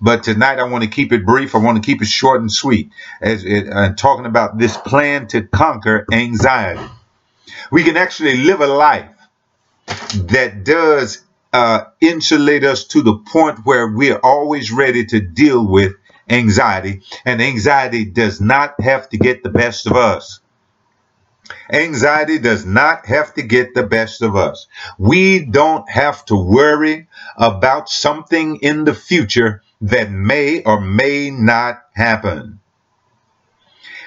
But 0.00 0.22
tonight 0.22 0.58
I 0.58 0.64
want 0.64 0.84
to 0.84 0.90
keep 0.90 1.12
it 1.12 1.26
brief. 1.26 1.54
I 1.54 1.58
want 1.58 1.82
to 1.82 1.86
keep 1.86 2.00
it 2.00 2.08
short 2.08 2.40
and 2.40 2.50
sweet 2.50 2.90
as 3.20 3.44
it, 3.44 3.68
uh, 3.70 3.92
talking 3.94 4.26
about 4.26 4.58
this 4.58 4.76
plan 4.76 5.26
to 5.28 5.42
conquer 5.42 6.06
anxiety. 6.12 6.88
We 7.70 7.84
can 7.84 7.96
actually 7.96 8.38
live 8.38 8.60
a 8.60 8.66
life 8.66 9.10
that 10.14 10.64
does 10.64 11.22
uh, 11.52 11.84
insulate 12.00 12.64
us 12.64 12.84
to 12.84 13.02
the 13.02 13.18
point 13.18 13.60
where 13.64 13.88
we're 13.88 14.18
always 14.22 14.70
ready 14.72 15.04
to 15.06 15.20
deal 15.20 15.66
with 15.66 15.92
anxiety, 16.28 17.02
and 17.24 17.40
anxiety 17.40 18.04
does 18.04 18.40
not 18.40 18.80
have 18.80 19.08
to 19.10 19.18
get 19.18 19.42
the 19.42 19.50
best 19.50 19.86
of 19.86 19.96
us. 19.96 20.40
Anxiety 21.72 22.38
does 22.38 22.66
not 22.66 23.06
have 23.06 23.34
to 23.34 23.42
get 23.42 23.74
the 23.74 23.84
best 23.84 24.22
of 24.22 24.34
us. 24.34 24.66
We 24.98 25.44
don't 25.44 25.88
have 25.88 26.24
to 26.26 26.36
worry 26.36 27.08
about 27.36 27.88
something 27.88 28.56
in 28.62 28.84
the 28.84 28.94
future 28.94 29.62
that 29.80 30.10
may 30.10 30.62
or 30.62 30.80
may 30.80 31.30
not 31.30 31.82
happen. 31.94 32.60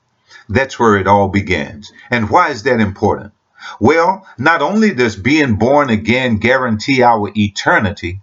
That's 0.51 0.79
where 0.79 0.98
it 0.98 1.08
all 1.08 1.29
begins. 1.29 1.91
And 2.12 2.29
why 2.29 2.50
is 2.50 2.63
that 2.63 2.79
important? 2.79 3.34
Well, 3.79 4.27
not 4.38 4.62
only 4.62 4.93
does 4.93 5.15
being 5.15 5.55
born 5.55 5.89
again 5.89 6.38
guarantee 6.38 7.03
our 7.03 7.31
eternity, 7.36 8.22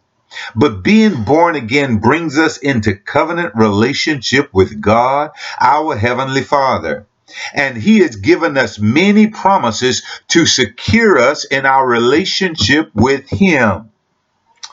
But 0.54 0.82
being 0.82 1.25
born 1.25 1.56
again 1.56 1.99
brings 1.99 2.38
us 2.38 2.58
into 2.58 2.94
covenant 2.97 3.54
relationship 3.54 4.50
with 4.52 4.80
God, 4.80 5.30
our 5.61 5.97
Heavenly 5.97 6.42
Father. 6.42 7.06
And 7.54 7.76
He 7.76 8.00
has 8.00 8.16
given 8.16 8.56
us 8.56 8.78
many 8.78 9.28
promises 9.28 10.02
to 10.28 10.47
secure 10.47 11.18
us 11.18 11.44
in 11.44 11.66
our 11.66 11.87
relationship 11.87 12.90
with 12.94 13.28
Him. 13.28 13.90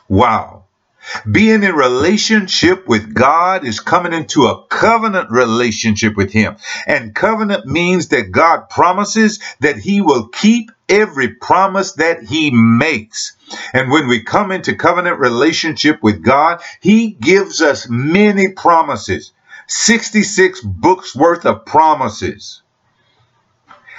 Wow. 0.07 0.64
Being 1.29 1.63
in 1.63 1.75
relationship 1.75 2.87
with 2.87 3.13
God 3.13 3.65
is 3.65 3.79
coming 3.79 4.13
into 4.13 4.47
a 4.47 4.65
covenant 4.67 5.29
relationship 5.29 6.15
with 6.15 6.31
Him. 6.31 6.57
And 6.87 7.15
covenant 7.15 7.65
means 7.65 8.09
that 8.09 8.31
God 8.31 8.69
promises 8.69 9.39
that 9.59 9.77
He 9.77 10.01
will 10.01 10.27
keep 10.27 10.71
every 10.89 11.29
promise 11.29 11.93
that 11.93 12.23
He 12.23 12.51
makes. 12.51 13.35
And 13.73 13.91
when 13.91 14.07
we 14.07 14.23
come 14.23 14.51
into 14.51 14.75
covenant 14.75 15.19
relationship 15.19 16.01
with 16.01 16.23
God, 16.23 16.61
He 16.79 17.11
gives 17.11 17.61
us 17.61 17.87
many 17.89 18.51
promises 18.51 19.31
66 19.67 20.61
books 20.61 21.15
worth 21.15 21.45
of 21.45 21.65
promises. 21.65 22.61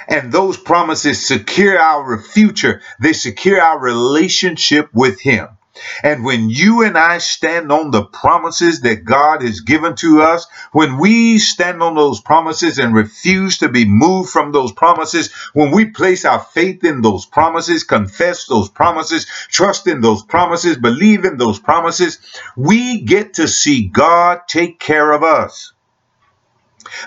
And 0.07 0.31
those 0.31 0.57
promises 0.57 1.27
secure 1.27 1.77
our 1.77 2.21
future, 2.21 2.81
they 2.99 3.13
secure 3.13 3.61
our 3.61 3.77
relationship 3.77 4.89
with 4.93 5.19
Him. 5.19 5.56
And 6.03 6.23
when 6.23 6.49
you 6.49 6.83
and 6.83 6.97
I 6.97 7.17
stand 7.19 7.71
on 7.71 7.91
the 7.91 8.03
promises 8.03 8.81
that 8.81 9.05
God 9.05 9.41
has 9.41 9.61
given 9.61 9.95
to 9.97 10.21
us, 10.21 10.47
when 10.71 10.97
we 10.97 11.37
stand 11.39 11.81
on 11.81 11.95
those 11.95 12.21
promises 12.21 12.79
and 12.79 12.93
refuse 12.93 13.59
to 13.59 13.69
be 13.69 13.85
moved 13.85 14.29
from 14.29 14.51
those 14.51 14.71
promises, 14.71 15.31
when 15.53 15.71
we 15.71 15.85
place 15.85 16.25
our 16.25 16.39
faith 16.39 16.83
in 16.83 17.01
those 17.01 17.25
promises, 17.25 17.83
confess 17.83 18.45
those 18.45 18.69
promises, 18.69 19.25
trust 19.49 19.87
in 19.87 20.01
those 20.01 20.23
promises, 20.23 20.77
believe 20.77 21.25
in 21.25 21.37
those 21.37 21.59
promises, 21.59 22.19
we 22.55 23.01
get 23.01 23.35
to 23.35 23.47
see 23.47 23.87
God 23.87 24.41
take 24.47 24.79
care 24.79 25.11
of 25.11 25.23
us. 25.23 25.73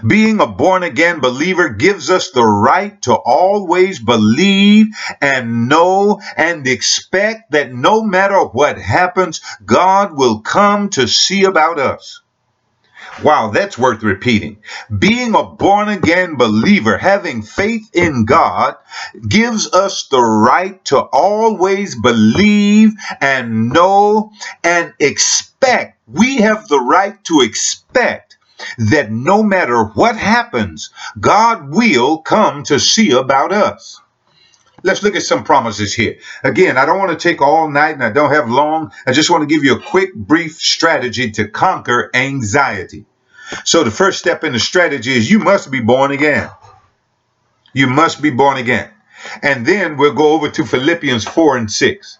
Being 0.07 0.41
a 0.41 0.47
born 0.47 0.83
again 0.83 1.21
believer 1.21 1.69
gives 1.69 2.11
us 2.11 2.31
the 2.31 2.45
right 2.45 3.01
to 3.03 3.15
always 3.15 3.99
believe 3.99 4.89
and 5.21 5.69
know 5.69 6.21
and 6.37 6.67
expect 6.67 7.53
that 7.53 7.73
no 7.73 8.03
matter 8.03 8.41
what 8.41 8.79
happens, 8.79 9.41
God 9.65 10.17
will 10.17 10.41
come 10.41 10.91
to 10.91 11.07
see 11.07 11.45
about 11.45 11.79
us. 11.79 12.21
Wow, 13.23 13.51
that's 13.51 13.77
worth 13.77 14.03
repeating. 14.03 14.63
Being 14.97 15.35
a 15.35 15.43
born 15.43 15.89
again 15.89 16.37
believer, 16.37 16.97
having 16.97 17.43
faith 17.43 17.91
in 17.93 18.25
God, 18.25 18.77
gives 19.29 19.71
us 19.73 20.09
the 20.09 20.23
right 20.23 20.83
to 20.87 20.99
always 20.99 22.01
believe 22.01 22.93
and 23.21 23.71
know 23.71 24.33
and 24.65 24.95
expect. 24.99 25.99
We 26.07 26.39
have 26.39 26.69
the 26.69 26.81
right 26.81 27.23
to 27.25 27.41
expect 27.41 28.39
that 28.79 29.11
no 29.11 29.43
matter 29.43 29.85
what 29.85 30.17
happens, 30.17 30.91
God 31.19 31.71
will 31.71 32.19
come 32.19 32.63
to 32.65 32.79
see 32.79 33.13
about 33.13 33.53
us. 33.53 34.01
Let's 34.83 35.03
look 35.03 35.15
at 35.17 35.23
some 35.23 35.45
promises 35.45 35.93
here. 35.93 36.19
Again, 36.43 36.79
I 36.79 36.87
don't 36.87 36.99
want 36.99 37.11
to 37.11 37.29
take 37.29 37.43
all 37.43 37.71
night 37.71 37.95
and 37.95 38.05
I 38.05 38.11
don't 38.11 38.33
have 38.33 38.49
long. 38.51 38.93
I 39.07 39.13
just 39.13 39.31
want 39.31 39.43
to 39.43 39.55
give 39.55 39.65
you 39.65 39.75
a 39.77 39.83
quick, 39.83 40.15
brief 40.15 40.59
strategy 40.59 41.31
to 41.33 41.49
conquer 41.49 42.11
anxiety. 42.15 43.05
So, 43.65 43.83
the 43.85 43.91
first 43.91 44.19
step 44.19 44.45
in 44.45 44.53
the 44.53 44.61
strategy 44.61 45.13
is 45.13 45.31
you 45.31 45.41
must 45.41 45.71
be 45.71 45.81
born 45.81 46.13
again. 46.13 46.51
You 47.75 47.89
must 47.89 48.23
be 48.23 48.31
born 48.31 48.57
again. 48.59 48.91
And 49.43 49.67
then 49.67 49.97
we'll 49.97 50.15
go 50.15 50.33
over 50.33 50.49
to 50.51 50.65
Philippians 50.65 51.25
4 51.25 51.57
and 51.59 51.71
6. 51.71 52.19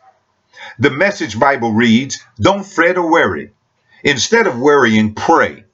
The 0.79 0.91
message 0.91 1.39
Bible 1.39 1.73
reads, 1.73 2.23
Don't 2.41 2.65
fret 2.65 2.99
or 2.99 3.11
worry. 3.11 3.53
Instead 4.05 4.47
of 4.47 4.59
worrying, 4.59 5.15
pray. 5.15 5.65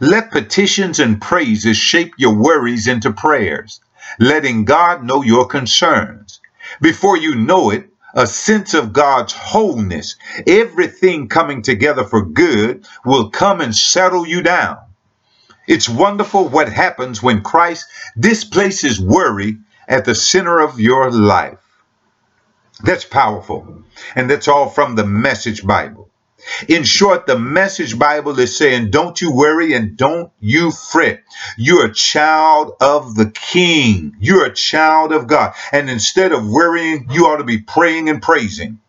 Let 0.00 0.30
petitions 0.30 1.00
and 1.00 1.20
praises 1.20 1.76
shape 1.76 2.14
your 2.18 2.34
worries 2.34 2.86
into 2.86 3.12
prayers, 3.12 3.80
letting 4.18 4.64
God 4.64 5.04
know 5.04 5.22
your 5.22 5.46
concerns. 5.46 6.40
Before 6.80 7.16
you 7.16 7.34
know 7.34 7.70
it, 7.70 7.88
a 8.14 8.26
sense 8.26 8.74
of 8.74 8.92
God's 8.92 9.32
wholeness, 9.32 10.16
everything 10.46 11.28
coming 11.28 11.62
together 11.62 12.04
for 12.04 12.24
good, 12.24 12.86
will 13.04 13.30
come 13.30 13.60
and 13.60 13.74
settle 13.74 14.26
you 14.26 14.42
down. 14.42 14.78
It's 15.66 15.88
wonderful 15.88 16.48
what 16.48 16.72
happens 16.72 17.22
when 17.22 17.42
Christ 17.42 17.86
displaces 18.18 19.00
worry 19.00 19.58
at 19.88 20.04
the 20.04 20.14
center 20.14 20.60
of 20.60 20.80
your 20.80 21.10
life. 21.10 21.58
That's 22.82 23.04
powerful. 23.04 23.82
And 24.14 24.30
that's 24.30 24.48
all 24.48 24.68
from 24.68 24.94
the 24.94 25.06
Message 25.06 25.66
Bible. 25.66 26.05
In 26.68 26.84
short, 26.84 27.26
the 27.26 27.38
message 27.38 27.98
Bible 27.98 28.38
is 28.38 28.56
saying, 28.56 28.90
don't 28.90 29.20
you 29.20 29.32
worry 29.32 29.74
and 29.74 29.96
don't 29.96 30.32
you 30.40 30.70
fret. 30.70 31.22
You're 31.56 31.86
a 31.86 31.94
child 31.94 32.72
of 32.80 33.14
the 33.14 33.30
King. 33.30 34.16
You're 34.20 34.46
a 34.46 34.54
child 34.54 35.12
of 35.12 35.26
God. 35.26 35.54
And 35.72 35.90
instead 35.90 36.32
of 36.32 36.48
worrying, 36.48 37.08
you 37.10 37.26
ought 37.26 37.38
to 37.38 37.44
be 37.44 37.58
praying 37.58 38.08
and 38.08 38.22
praising. 38.22 38.80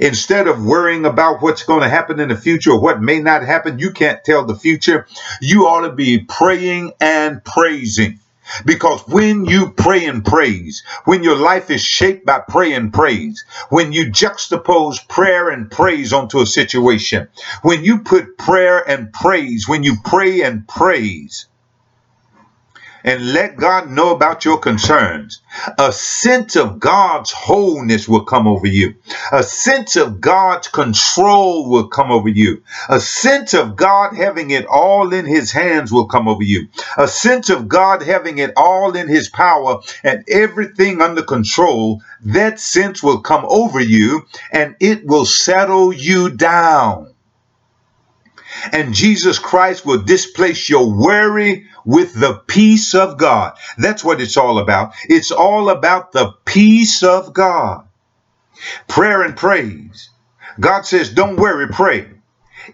Instead 0.00 0.48
of 0.48 0.64
worrying 0.64 1.04
about 1.04 1.42
what's 1.42 1.62
going 1.62 1.82
to 1.82 1.88
happen 1.88 2.18
in 2.18 2.28
the 2.28 2.36
future 2.36 2.72
or 2.72 2.80
what 2.80 3.00
may 3.00 3.20
not 3.20 3.42
happen, 3.42 3.78
you 3.78 3.92
can't 3.92 4.24
tell 4.24 4.44
the 4.44 4.56
future. 4.56 5.06
You 5.40 5.68
ought 5.68 5.86
to 5.86 5.92
be 5.92 6.20
praying 6.20 6.92
and 7.00 7.44
praising. 7.44 8.20
Because 8.64 9.02
when 9.08 9.44
you 9.46 9.70
pray 9.72 10.04
and 10.06 10.24
praise, 10.24 10.82
when 11.04 11.22
your 11.22 11.36
life 11.36 11.70
is 11.70 11.82
shaped 11.82 12.26
by 12.26 12.40
pray 12.48 12.72
and 12.72 12.92
praise, 12.92 13.44
when 13.70 13.92
you 13.92 14.06
juxtapose 14.06 15.06
prayer 15.08 15.50
and 15.50 15.70
praise 15.70 16.12
onto 16.12 16.40
a 16.40 16.46
situation, 16.46 17.28
when 17.62 17.84
you 17.84 18.00
put 18.00 18.38
prayer 18.38 18.88
and 18.88 19.12
praise, 19.12 19.68
when 19.68 19.82
you 19.82 19.96
pray 20.04 20.42
and 20.42 20.66
praise, 20.68 21.46
and 23.06 23.32
let 23.32 23.56
God 23.56 23.88
know 23.88 24.10
about 24.14 24.44
your 24.44 24.58
concerns. 24.58 25.40
A 25.78 25.92
sense 25.92 26.56
of 26.56 26.80
God's 26.80 27.30
wholeness 27.32 28.08
will 28.08 28.24
come 28.24 28.48
over 28.48 28.66
you. 28.66 28.96
A 29.32 29.44
sense 29.44 29.94
of 29.96 30.20
God's 30.20 30.68
control 30.68 31.70
will 31.70 31.88
come 31.88 32.10
over 32.10 32.28
you. 32.28 32.62
A 32.88 32.98
sense 33.00 33.54
of 33.54 33.76
God 33.76 34.16
having 34.16 34.50
it 34.50 34.66
all 34.66 35.12
in 35.12 35.24
his 35.24 35.52
hands 35.52 35.92
will 35.92 36.06
come 36.06 36.28
over 36.28 36.42
you. 36.42 36.68
A 36.98 37.06
sense 37.08 37.48
of 37.48 37.68
God 37.68 38.02
having 38.02 38.38
it 38.38 38.52
all 38.56 38.96
in 38.96 39.08
his 39.08 39.28
power 39.28 39.80
and 40.02 40.24
everything 40.28 41.00
under 41.00 41.22
control. 41.22 42.02
That 42.24 42.58
sense 42.58 43.02
will 43.02 43.20
come 43.20 43.46
over 43.48 43.80
you 43.80 44.26
and 44.50 44.74
it 44.80 45.06
will 45.06 45.24
settle 45.26 45.92
you 45.92 46.30
down 46.30 47.14
and 48.72 48.94
Jesus 48.94 49.38
Christ 49.38 49.84
will 49.84 50.02
displace 50.02 50.68
your 50.68 50.92
worry 50.92 51.66
with 51.84 52.14
the 52.14 52.34
peace 52.46 52.94
of 52.94 53.18
God. 53.18 53.56
That's 53.78 54.04
what 54.04 54.20
it's 54.20 54.36
all 54.36 54.58
about. 54.58 54.94
It's 55.08 55.30
all 55.30 55.70
about 55.70 56.12
the 56.12 56.32
peace 56.44 57.02
of 57.02 57.32
God. 57.32 57.86
Prayer 58.88 59.22
and 59.22 59.36
praise. 59.36 60.10
God 60.58 60.82
says, 60.86 61.10
don't 61.12 61.36
worry, 61.36 61.68
pray. 61.68 62.08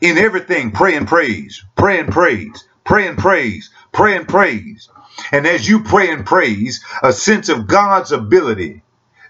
In 0.00 0.16
everything, 0.18 0.70
pray 0.70 0.94
and 0.96 1.06
praise. 1.06 1.62
Pray 1.76 1.98
and 2.00 2.10
praise. 2.10 2.66
Pray 2.84 3.06
and 3.06 3.18
praise. 3.18 3.70
Pray 3.92 4.16
and 4.16 4.26
praise. 4.26 4.88
And 5.30 5.46
as 5.46 5.68
you 5.68 5.82
pray 5.82 6.10
and 6.10 6.24
praise, 6.24 6.84
a 7.02 7.12
sense 7.12 7.48
of 7.48 7.66
God's 7.66 8.12
ability, 8.12 8.82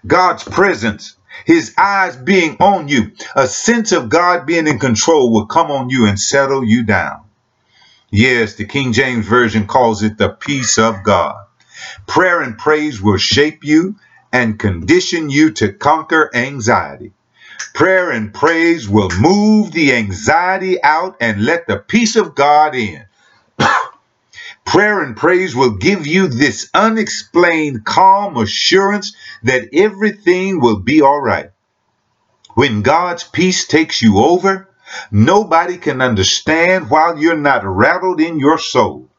God's 0.07 0.43
presence, 0.43 1.17
his 1.45 1.73
eyes 1.77 2.15
being 2.15 2.57
on 2.59 2.87
you, 2.87 3.11
a 3.35 3.47
sense 3.47 3.91
of 3.91 4.09
God 4.09 4.45
being 4.45 4.67
in 4.67 4.79
control 4.79 5.31
will 5.31 5.45
come 5.45 5.71
on 5.71 5.89
you 5.89 6.05
and 6.05 6.19
settle 6.19 6.63
you 6.63 6.83
down. 6.83 7.21
Yes, 8.11 8.55
the 8.55 8.65
King 8.65 8.93
James 8.93 9.25
Version 9.25 9.67
calls 9.67 10.03
it 10.03 10.17
the 10.17 10.29
peace 10.29 10.77
of 10.77 11.03
God. 11.03 11.35
Prayer 12.07 12.41
and 12.41 12.57
praise 12.57 13.01
will 13.01 13.17
shape 13.17 13.63
you 13.63 13.95
and 14.31 14.59
condition 14.59 15.29
you 15.29 15.51
to 15.51 15.73
conquer 15.73 16.29
anxiety. 16.35 17.11
Prayer 17.73 18.11
and 18.11 18.33
praise 18.33 18.87
will 18.87 19.09
move 19.19 19.71
the 19.71 19.93
anxiety 19.93 20.81
out 20.83 21.17
and 21.19 21.43
let 21.43 21.67
the 21.67 21.77
peace 21.77 22.15
of 22.15 22.35
God 22.35 22.75
in. 22.75 23.05
Prayer 24.65 25.01
and 25.01 25.15
praise 25.15 25.55
will 25.55 25.77
give 25.77 26.07
you 26.07 26.27
this 26.27 26.69
unexplained 26.73 27.85
calm 27.85 28.37
assurance 28.37 29.15
that 29.43 29.69
everything 29.73 30.59
will 30.59 30.79
be 30.79 31.01
all 31.01 31.21
right. 31.21 31.51
When 32.55 32.81
God's 32.81 33.23
peace 33.23 33.67
takes 33.67 34.01
you 34.01 34.19
over, 34.19 34.69
nobody 35.11 35.77
can 35.77 36.01
understand 36.01 36.89
while 36.89 37.17
you're 37.17 37.37
not 37.37 37.65
rattled 37.65 38.21
in 38.21 38.39
your 38.39 38.57
soul. 38.57 39.09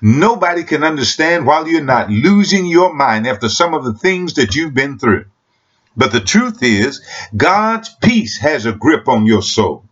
Nobody 0.00 0.64
can 0.64 0.84
understand 0.84 1.46
while 1.46 1.68
you're 1.68 1.82
not 1.82 2.10
losing 2.10 2.66
your 2.66 2.94
mind 2.94 3.26
after 3.26 3.48
some 3.48 3.74
of 3.74 3.84
the 3.84 3.94
things 3.94 4.34
that 4.34 4.54
you've 4.54 4.74
been 4.74 4.98
through. 4.98 5.26
But 5.96 6.12
the 6.12 6.20
truth 6.20 6.62
is, 6.62 7.02
God's 7.36 7.94
peace 8.02 8.38
has 8.38 8.66
a 8.66 8.72
grip 8.72 9.08
on 9.08 9.26
your 9.26 9.42
soul. 9.42 9.83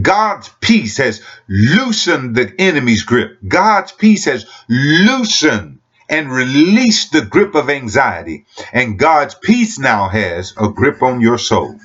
God's 0.00 0.50
peace 0.60 0.98
has 0.98 1.22
loosened 1.48 2.36
the 2.36 2.52
enemy's 2.58 3.02
grip. 3.02 3.38
God's 3.46 3.92
peace 3.92 4.24
has 4.26 4.46
loosened 4.68 5.78
and 6.08 6.30
released 6.30 7.12
the 7.12 7.24
grip 7.24 7.54
of 7.54 7.70
anxiety. 7.70 8.44
And 8.72 8.98
God's 8.98 9.34
peace 9.34 9.78
now 9.78 10.08
has 10.08 10.54
a 10.56 10.68
grip 10.68 11.02
on 11.02 11.20
your 11.20 11.38
soul. 11.38 11.78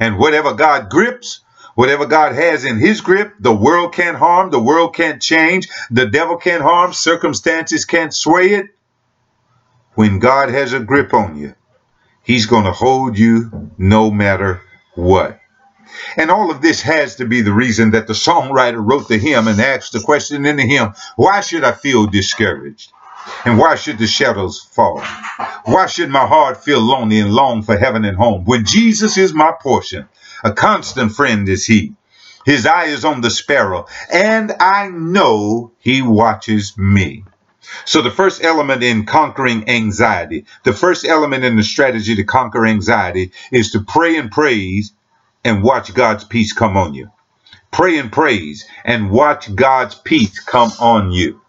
And 0.00 0.18
whatever 0.18 0.54
God 0.54 0.90
grips, 0.90 1.40
whatever 1.74 2.06
God 2.06 2.34
has 2.34 2.64
in 2.64 2.78
his 2.78 3.00
grip, 3.00 3.34
the 3.38 3.54
world 3.54 3.94
can't 3.94 4.16
harm, 4.16 4.50
the 4.50 4.62
world 4.62 4.94
can't 4.94 5.22
change, 5.22 5.68
the 5.90 6.06
devil 6.06 6.36
can't 6.36 6.62
harm, 6.62 6.92
circumstances 6.92 7.84
can't 7.84 8.12
sway 8.12 8.54
it. 8.54 8.66
When 9.94 10.18
God 10.18 10.50
has 10.50 10.72
a 10.72 10.80
grip 10.80 11.14
on 11.14 11.36
you, 11.36 11.54
he's 12.24 12.46
going 12.46 12.64
to 12.64 12.72
hold 12.72 13.16
you 13.16 13.70
no 13.78 14.10
matter 14.10 14.60
what. 14.96 15.38
And 16.16 16.30
all 16.30 16.50
of 16.50 16.62
this 16.62 16.82
has 16.82 17.16
to 17.16 17.26
be 17.26 17.40
the 17.40 17.52
reason 17.52 17.92
that 17.92 18.06
the 18.06 18.12
songwriter 18.12 18.82
wrote 18.84 19.08
the 19.08 19.18
hymn 19.18 19.48
and 19.48 19.60
asked 19.60 19.92
the 19.92 20.00
question 20.00 20.46
in 20.46 20.56
the 20.56 20.62
hymn, 20.62 20.94
why 21.16 21.40
should 21.40 21.64
I 21.64 21.72
feel 21.72 22.06
discouraged? 22.06 22.92
And 23.44 23.58
why 23.58 23.74
should 23.74 23.98
the 23.98 24.06
shadows 24.06 24.60
fall? 24.60 25.02
Why 25.64 25.86
should 25.86 26.10
my 26.10 26.26
heart 26.26 26.62
feel 26.62 26.80
lonely 26.80 27.20
and 27.20 27.32
long 27.32 27.62
for 27.62 27.76
heaven 27.76 28.04
and 28.04 28.16
home? 28.16 28.44
When 28.44 28.64
Jesus 28.64 29.16
is 29.16 29.32
my 29.32 29.52
portion, 29.60 30.08
a 30.42 30.52
constant 30.52 31.12
friend 31.12 31.48
is 31.48 31.64
he. 31.66 31.94
His 32.44 32.66
eye 32.66 32.86
is 32.86 33.04
on 33.06 33.22
the 33.22 33.30
sparrow, 33.30 33.86
and 34.12 34.52
I 34.60 34.88
know 34.88 35.72
he 35.78 36.02
watches 36.02 36.76
me. 36.76 37.24
So 37.86 38.02
the 38.02 38.10
first 38.10 38.44
element 38.44 38.82
in 38.82 39.06
conquering 39.06 39.68
anxiety, 39.70 40.44
the 40.64 40.74
first 40.74 41.06
element 41.06 41.44
in 41.44 41.56
the 41.56 41.62
strategy 41.62 42.14
to 42.16 42.24
conquer 42.24 42.66
anxiety 42.66 43.32
is 43.50 43.70
to 43.70 43.80
pray 43.80 44.16
and 44.16 44.30
praise 44.30 44.92
and 45.44 45.62
watch 45.62 45.92
God's 45.94 46.24
peace 46.24 46.52
come 46.52 46.76
on 46.76 46.94
you. 46.94 47.10
Pray 47.70 47.98
and 47.98 48.10
praise 48.10 48.66
and 48.84 49.10
watch 49.10 49.54
God's 49.54 49.94
peace 49.94 50.38
come 50.40 50.70
on 50.80 51.10
you. 51.10 51.40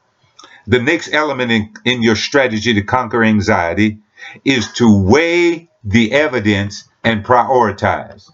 The 0.67 0.81
next 0.81 1.13
element 1.13 1.51
in, 1.51 1.73
in 1.85 2.01
your 2.01 2.15
strategy 2.15 2.73
to 2.73 2.81
conquer 2.81 3.23
anxiety 3.23 3.99
is 4.43 4.71
to 4.73 5.03
weigh 5.03 5.69
the 5.83 6.11
evidence 6.11 6.85
and 7.03 7.23
prioritize. 7.23 8.31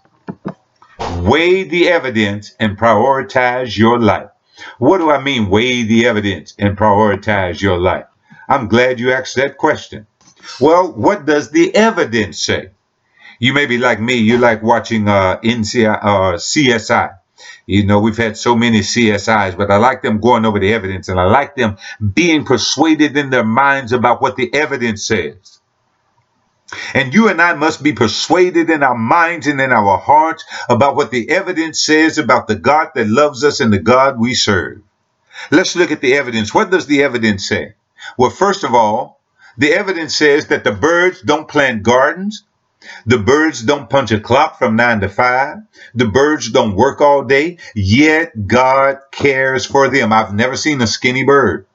Weigh 1.18 1.64
the 1.64 1.88
evidence 1.88 2.54
and 2.58 2.78
prioritize 2.78 3.76
your 3.76 3.98
life. 3.98 4.30
What 4.78 4.98
do 4.98 5.10
I 5.10 5.22
mean, 5.22 5.50
weigh 5.50 5.82
the 5.82 6.06
evidence 6.06 6.54
and 6.58 6.76
prioritize 6.76 7.60
your 7.60 7.78
life? 7.78 8.06
I'm 8.48 8.68
glad 8.68 8.98
you 9.00 9.12
asked 9.12 9.36
that 9.36 9.58
question. 9.58 10.06
Well, 10.60 10.92
what 10.92 11.26
does 11.26 11.50
the 11.50 11.74
evidence 11.74 12.42
say? 12.42 12.70
You 13.42 13.52
may 13.52 13.66
be 13.66 13.76
like 13.76 13.98
me, 13.98 14.14
you 14.14 14.38
like 14.38 14.62
watching 14.62 15.08
uh, 15.08 15.40
NCI, 15.40 15.98
uh, 16.00 16.32
CSI. 16.34 17.18
You 17.66 17.84
know, 17.84 17.98
we've 17.98 18.16
had 18.16 18.36
so 18.36 18.54
many 18.54 18.82
CSIs, 18.82 19.56
but 19.56 19.68
I 19.68 19.78
like 19.78 20.00
them 20.00 20.20
going 20.20 20.44
over 20.44 20.60
the 20.60 20.72
evidence 20.72 21.08
and 21.08 21.18
I 21.18 21.24
like 21.24 21.56
them 21.56 21.76
being 22.14 22.44
persuaded 22.44 23.16
in 23.16 23.30
their 23.30 23.42
minds 23.42 23.90
about 23.90 24.22
what 24.22 24.36
the 24.36 24.54
evidence 24.54 25.04
says. 25.04 25.58
And 26.94 27.12
you 27.12 27.28
and 27.28 27.42
I 27.42 27.54
must 27.54 27.82
be 27.82 27.92
persuaded 27.92 28.70
in 28.70 28.84
our 28.84 28.94
minds 28.94 29.48
and 29.48 29.60
in 29.60 29.72
our 29.72 29.98
hearts 29.98 30.44
about 30.68 30.94
what 30.94 31.10
the 31.10 31.28
evidence 31.28 31.82
says 31.82 32.18
about 32.18 32.46
the 32.46 32.54
God 32.54 32.90
that 32.94 33.08
loves 33.08 33.42
us 33.42 33.58
and 33.58 33.72
the 33.72 33.80
God 33.80 34.20
we 34.20 34.34
serve. 34.34 34.82
Let's 35.50 35.74
look 35.74 35.90
at 35.90 36.00
the 36.00 36.14
evidence. 36.14 36.54
What 36.54 36.70
does 36.70 36.86
the 36.86 37.02
evidence 37.02 37.48
say? 37.48 37.74
Well, 38.16 38.30
first 38.30 38.62
of 38.62 38.72
all, 38.72 39.20
the 39.58 39.72
evidence 39.72 40.14
says 40.14 40.46
that 40.46 40.62
the 40.62 40.70
birds 40.70 41.22
don't 41.22 41.48
plant 41.48 41.82
gardens, 41.82 42.44
the 43.06 43.18
birds 43.18 43.62
don't 43.62 43.90
punch 43.90 44.10
a 44.12 44.20
clock 44.20 44.58
from 44.58 44.76
nine 44.76 45.00
to 45.00 45.08
five. 45.08 45.58
The 45.94 46.06
birds 46.06 46.50
don't 46.50 46.76
work 46.76 47.00
all 47.00 47.24
day, 47.24 47.58
yet 47.74 48.46
God 48.46 48.98
cares 49.10 49.66
for 49.66 49.88
them. 49.88 50.12
I've 50.12 50.34
never 50.34 50.56
seen 50.56 50.80
a 50.80 50.86
skinny 50.86 51.24
bird. 51.24 51.66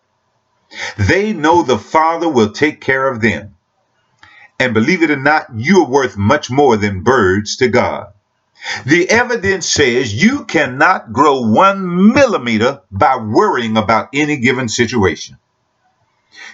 They 0.98 1.34
know 1.34 1.63
the 1.63 1.78
Father 1.78 2.30
will 2.30 2.52
take 2.52 2.82
care 2.82 3.08
of 3.08 3.22
them. 3.22 3.56
And 4.60 4.74
believe 4.74 5.04
it 5.04 5.12
or 5.12 5.17
not, 5.17 5.48
you 5.56 5.84
are 5.84 5.89
worth 5.89 6.17
much 6.17 6.50
more 6.50 6.78
than 6.78 7.04
birds 7.04 7.58
to 7.58 7.67
God. 7.67 8.13
The 8.86 9.10
evidence 9.10 9.67
says 9.67 10.22
you 10.22 10.46
cannot 10.46 11.13
grow 11.13 11.41
one 11.41 12.13
millimeter 12.13 12.82
by 12.91 13.17
worrying 13.17 13.78
about 13.78 14.10
any 14.13 14.38
given 14.38 14.67
situation. 14.67 15.38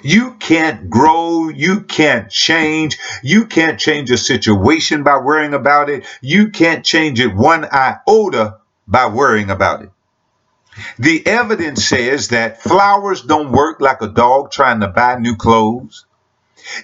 You 0.02 0.36
can't 0.36 0.90
grow. 0.90 1.50
You 1.50 1.82
can't 1.82 2.30
change. 2.30 2.98
You 3.24 3.46
can't 3.46 3.80
change 3.80 4.12
a 4.12 4.18
situation 4.18 5.04
by 5.04 5.18
worrying 5.18 5.54
about 5.54 5.90
it. 5.90 6.06
You 6.22 6.50
can't 6.50 6.86
change 6.86 7.20
it 7.20 7.36
one 7.36 7.66
iota 7.72 8.58
by 8.88 9.08
worrying 9.08 9.50
about 9.50 9.84
it. 9.84 9.90
The 10.98 11.26
evidence 11.28 11.86
says 11.86 12.30
that 12.30 12.62
flowers 12.62 13.22
don't 13.22 13.52
work 13.52 13.80
like 13.82 14.02
a 14.02 14.08
dog 14.08 14.52
trying 14.52 14.82
to 14.82 14.88
buy 14.88 15.16
new 15.18 15.36
clothes. 15.36 16.06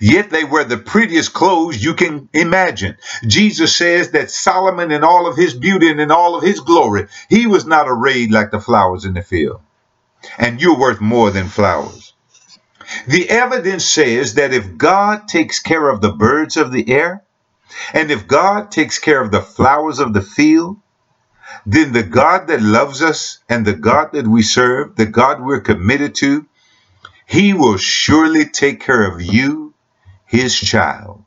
Yet 0.02 0.30
they 0.30 0.44
wear 0.44 0.66
the 0.66 0.78
prettiest 0.78 1.34
clothes 1.34 1.84
you 1.84 1.94
can 1.94 2.30
imagine. 2.34 2.98
Jesus 3.28 3.76
says 3.76 4.12
that 4.12 4.30
Solomon, 4.32 4.92
in 4.92 5.04
all 5.04 5.28
of 5.28 5.38
his 5.38 5.54
beauty 5.54 5.90
and 5.90 6.02
in 6.02 6.12
all 6.12 6.36
of 6.36 6.44
his 6.44 6.60
glory, 6.60 7.08
he 7.30 7.48
was 7.48 7.66
not 7.66 7.88
arrayed 7.88 8.32
like 8.32 8.52
the 8.52 8.60
flowers 8.60 9.06
in 9.06 9.14
the 9.14 9.22
field. 9.22 9.62
And 10.38 10.62
you're 10.62 10.78
worth 10.80 11.02
more 11.02 11.32
than 11.32 11.48
flowers. 11.48 11.99
The 13.08 13.30
evidence 13.30 13.86
says 13.86 14.36
that 14.36 14.54
if 14.54 14.78
God 14.78 15.28
takes 15.28 15.60
care 15.60 15.90
of 15.90 16.02
the 16.02 16.12
birds 16.12 16.58
of 16.58 16.72
the 16.72 16.90
air, 16.90 17.24
and 17.94 18.12
if 18.12 18.28
God 18.28 18.72
takes 18.72 19.00
care 19.00 19.22
of 19.22 19.32
the 19.32 19.42
flowers 19.42 20.00
of 20.00 20.14
the 20.14 20.22
field, 20.22 20.78
then 21.66 21.94
the 21.94 22.04
God 22.04 22.48
that 22.48 22.62
loves 22.62 23.02
us 23.02 23.40
and 23.50 23.66
the 23.66 23.76
God 23.76 24.14
that 24.14 24.28
we 24.28 24.42
serve, 24.44 24.96
the 24.96 25.06
God 25.06 25.42
we're 25.42 25.62
committed 25.62 26.16
to, 26.16 26.48
he 27.28 27.54
will 27.54 27.78
surely 27.78 28.46
take 28.46 28.82
care 28.82 29.06
of 29.12 29.22
you, 29.22 29.74
his 30.26 30.58
child. 30.60 31.24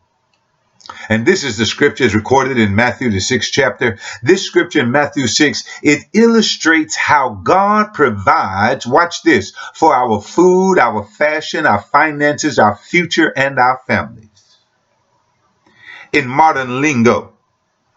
And 1.09 1.25
this 1.25 1.45
is 1.45 1.57
the 1.57 1.67
scriptures 1.67 2.15
recorded 2.15 2.59
in 2.59 2.75
Matthew, 2.75 3.11
the 3.11 3.21
sixth 3.21 3.51
chapter. 3.53 3.99
This 4.23 4.45
scripture 4.45 4.81
in 4.81 4.91
Matthew 4.91 5.27
6, 5.27 5.65
it 5.83 6.05
illustrates 6.13 6.97
how 6.97 7.41
God 7.43 7.95
provides, 7.95 8.87
watch 8.87 9.23
this, 9.23 9.53
for 9.75 9.95
our 9.95 10.21
food, 10.21 10.79
our 10.79 11.05
fashion, 11.05 11.67
our 11.67 11.81
finances, 11.81 12.59
our 12.59 12.77
future, 12.77 13.33
and 13.37 13.59
our 13.59 13.81
families. 13.87 14.29
In 16.13 16.27
modern 16.27 16.81
lingo, 16.81 17.33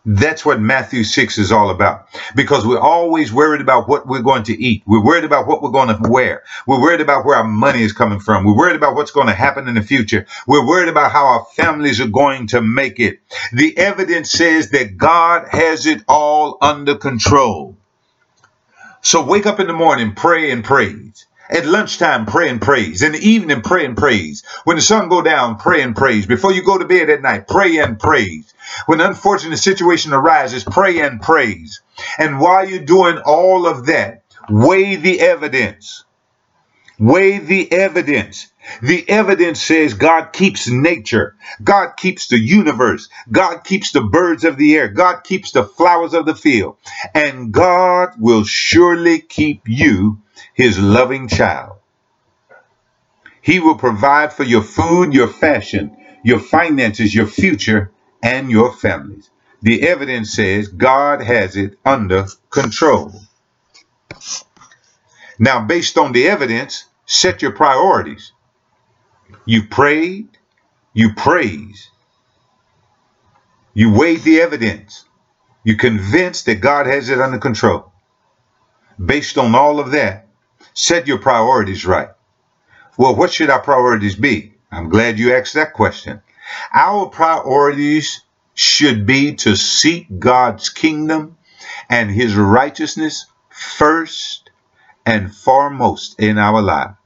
that's 0.06 0.46
what 0.46 0.60
Matthew 0.60 1.04
6 1.04 1.38
is 1.38 1.52
all 1.52 1.70
about. 1.70 2.08
Because 2.36 2.65
we're 2.65 2.80
always 2.80 3.34
worried 3.34 3.62
about 3.62 3.89
what 3.89 4.08
we're 4.08 4.22
going 4.22 4.44
to 4.44 4.63
eat. 4.63 4.84
We're 4.86 5.04
worried 5.04 5.24
about 5.24 5.48
what 5.48 5.62
we're 5.62 5.72
going 5.72 5.89
to 5.89 6.10
wear. 6.10 6.44
We're 6.68 6.82
worried 6.82 7.02
about 7.02 7.26
where 7.26 7.38
our 7.38 7.48
money 7.48 7.82
is 7.82 7.94
coming 7.94 8.20
from. 8.20 8.46
We're 8.46 8.58
worried 8.58 8.76
about 8.76 8.96
what's 8.96 9.12
going 9.12 9.28
to 9.28 9.34
happen 9.34 9.68
in 9.68 9.76
the 9.76 9.82
future. 9.82 10.28
We're 10.48 10.68
worried 10.68 10.89
about 10.89 11.12
how 11.12 11.26
our 11.26 11.46
families 11.56 12.00
are 12.02 12.08
going 12.08 12.48
to 12.48 12.62
make 12.62 13.00
it. 13.00 13.20
The 13.54 13.78
evidence 13.78 14.32
says 14.32 14.72
that 14.72 14.98
God 14.98 15.48
has 15.50 15.86
it 15.86 16.04
all 16.08 16.58
under 16.62 16.96
control. 16.96 17.78
So 19.02 19.24
wake 19.24 19.46
up 19.46 19.60
in 19.60 19.68
the 19.68 19.74
morning, 19.74 20.13
pray 20.15 20.52
and 20.52 20.63
praise. 20.63 21.28
At 21.49 21.65
lunchtime, 21.65 22.25
pray 22.25 22.49
and 22.49 22.62
praise. 22.62 23.03
In 23.03 23.12
the 23.12 23.19
evening, 23.19 23.62
pray 23.62 23.86
and 23.86 23.95
praise. 23.95 24.43
When 24.63 24.77
the 24.77 24.81
sun 24.81 25.10
go 25.10 25.21
down, 25.21 25.58
pray 25.58 25.81
and 25.84 25.95
praise. 25.95 26.25
Before 26.25 26.51
you 26.51 26.63
go 26.63 26.77
to 26.77 26.86
bed 26.86 27.10
at 27.10 27.21
night, 27.21 27.47
pray 27.47 27.77
and 27.77 27.99
praise. 27.99 28.53
When 28.88 28.99
an 28.99 29.08
unfortunate 29.08 29.58
situation 29.58 30.12
arises, 30.12 30.63
pray 30.63 31.01
and 31.01 31.21
praise. 31.21 31.81
And 32.17 32.39
while 32.39 32.67
you're 32.67 32.79
doing 32.79 33.19
all 33.19 33.67
of 33.67 33.86
that, 33.86 34.23
weigh 34.49 34.95
the 34.95 35.19
evidence. 35.21 36.03
Weigh 36.97 37.39
the 37.39 37.71
evidence. 37.71 38.47
The 38.81 39.08
evidence 39.08 39.62
says 39.62 39.93
God 39.93 40.34
keeps 40.34 40.67
nature. 40.67 41.36
God 41.62 41.91
keeps 41.97 42.27
the 42.27 42.39
universe. 42.39 43.10
God 43.31 43.63
keeps 43.63 43.91
the 43.91 44.01
birds 44.01 44.43
of 44.43 44.58
the 44.58 44.75
air. 44.75 44.88
God 44.88 45.23
keeps 45.23 45.51
the 45.51 45.63
flowers 45.63 46.15
of 46.15 46.25
the 46.25 46.36
field. 46.36 46.77
And 47.13 47.51
God 47.51 48.13
will 48.17 48.43
surely 48.45 49.19
keep 49.19 49.67
you 49.67 50.21
his 50.56 50.80
loving 50.80 51.30
child. 51.30 51.78
He 53.41 53.60
will 53.60 53.76
provide 53.78 54.34
for 54.34 54.44
your 54.44 54.63
food, 54.63 55.13
your 55.13 55.28
fashion, 55.28 55.98
your 56.24 56.39
finances, 56.39 57.13
your 57.13 57.28
future, 57.28 57.91
and 58.24 58.50
your 58.50 58.74
families. 58.74 59.30
The 59.62 59.88
evidence 59.88 60.34
says 60.34 60.70
God 60.70 61.22
has 61.22 61.58
it 61.58 61.78
under 61.86 62.28
control. 62.50 63.13
Now, 65.39 65.65
based 65.65 65.98
on 65.98 66.13
the 66.13 66.28
evidence, 66.28 66.86
set 67.06 67.41
your 67.41 67.52
priorities. 67.52 68.32
You 69.46 69.68
prayed, 69.68 70.30
you 70.94 71.13
praise, 71.13 71.89
you 73.74 73.94
weighed 73.94 74.24
the 74.24 74.41
evidence, 74.41 75.06
you 75.63 75.78
convinced 75.78 76.46
that 76.48 76.62
God 76.62 76.88
has 76.88 77.10
it 77.10 77.20
under 77.22 77.39
control. 77.39 77.91
Based 79.04 79.38
on 79.38 79.56
all 79.56 79.80
of 79.80 79.91
that, 79.91 80.24
Set 80.75 81.07
your 81.07 81.17
priorities 81.17 81.85
right. 81.85 82.09
Well, 82.97 83.15
what 83.15 83.33
should 83.33 83.49
our 83.49 83.61
priorities 83.61 84.15
be? 84.15 84.53
I'm 84.71 84.89
glad 84.89 85.17
you 85.17 85.33
asked 85.33 85.53
that 85.53 85.73
question. 85.73 86.21
Our 86.73 87.07
priorities 87.07 88.21
should 88.53 89.05
be 89.05 89.35
to 89.35 89.55
seek 89.55 90.19
God's 90.19 90.69
kingdom 90.69 91.38
and 91.89 92.11
his 92.11 92.35
righteousness 92.35 93.25
first 93.49 94.49
and 95.05 95.33
foremost 95.33 96.19
in 96.19 96.38
our 96.38 96.61
lives. 96.61 96.97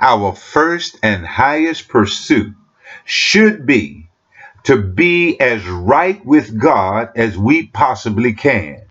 Our 0.00 0.34
first 0.34 0.98
and 1.02 1.24
highest 1.24 1.88
pursuit 1.88 2.54
should 3.04 3.66
be 3.66 4.08
to 4.64 4.76
be 4.82 5.40
as 5.40 5.64
right 5.66 6.24
with 6.26 6.58
God 6.58 7.10
as 7.14 7.38
we 7.38 7.68
possibly 7.68 8.32
can, 8.32 8.82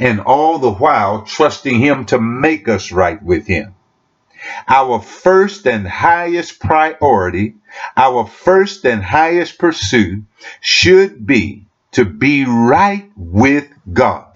and 0.00 0.18
all 0.20 0.58
the 0.58 0.72
while 0.72 1.22
trusting 1.22 1.78
Him 1.78 2.06
to 2.06 2.18
make 2.18 2.68
us 2.68 2.90
right 2.90 3.22
with 3.22 3.46
Him. 3.46 3.74
Our 4.66 5.00
first 5.00 5.66
and 5.66 5.86
highest 5.86 6.58
priority, 6.60 7.56
our 7.96 8.26
first 8.26 8.86
and 8.86 9.02
highest 9.04 9.58
pursuit 9.58 10.24
should 10.60 11.26
be 11.26 11.66
to 11.92 12.04
be 12.06 12.46
right 12.46 13.10
with 13.16 13.68
God. 13.92 14.26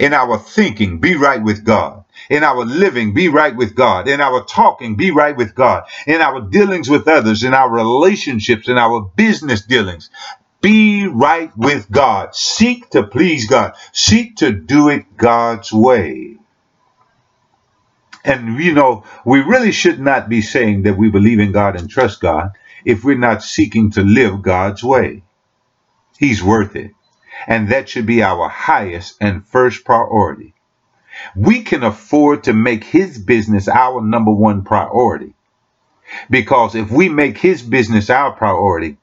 In 0.00 0.12
our 0.12 0.38
thinking, 0.38 0.98
be 0.98 1.14
right 1.14 1.42
with 1.42 1.64
God. 1.64 2.04
In 2.28 2.42
our 2.42 2.64
living, 2.64 3.14
be 3.14 3.28
right 3.28 3.54
with 3.54 3.76
God. 3.76 4.08
In 4.08 4.20
our 4.20 4.44
talking, 4.44 4.96
be 4.96 5.12
right 5.12 5.36
with 5.36 5.54
God. 5.54 5.84
In 6.06 6.20
our 6.20 6.40
dealings 6.40 6.90
with 6.90 7.06
others, 7.06 7.44
in 7.44 7.54
our 7.54 7.70
relationships, 7.70 8.68
in 8.68 8.78
our 8.78 9.02
business 9.02 9.62
dealings, 9.62 10.10
be 10.60 10.95
right 11.08 11.56
with 11.56 11.90
God. 11.90 12.34
Seek 12.34 12.90
to 12.90 13.04
please 13.04 13.46
God. 13.48 13.74
Seek 13.92 14.36
to 14.36 14.52
do 14.52 14.88
it 14.90 15.16
God's 15.16 15.72
way. 15.72 16.36
And 18.24 18.60
you 18.60 18.74
know, 18.74 19.04
we 19.24 19.40
really 19.40 19.72
should 19.72 20.00
not 20.00 20.28
be 20.28 20.42
saying 20.42 20.82
that 20.84 20.98
we 20.98 21.10
believe 21.10 21.40
in 21.40 21.52
God 21.52 21.78
and 21.78 21.90
trust 21.90 22.20
God 22.20 22.52
if 22.84 23.04
we're 23.04 23.18
not 23.18 23.42
seeking 23.42 23.90
to 23.92 24.02
live 24.02 24.42
God's 24.42 24.84
way. 24.84 25.22
He's 26.18 26.42
worth 26.42 26.76
it. 26.76 26.92
And 27.46 27.70
that 27.70 27.88
should 27.88 28.06
be 28.06 28.22
our 28.22 28.48
highest 28.48 29.16
and 29.20 29.46
first 29.46 29.84
priority. 29.84 30.54
We 31.36 31.62
can 31.62 31.84
afford 31.84 32.44
to 32.44 32.54
make 32.54 32.84
his 32.84 33.18
business 33.18 33.68
our 33.68 34.00
number 34.02 34.32
one 34.32 34.64
priority. 34.64 35.34
Because 36.30 36.74
if 36.74 36.90
we 36.90 37.08
make 37.08 37.38
his 37.38 37.62
business 37.62 38.10
our 38.10 38.32
priority, 38.32 38.98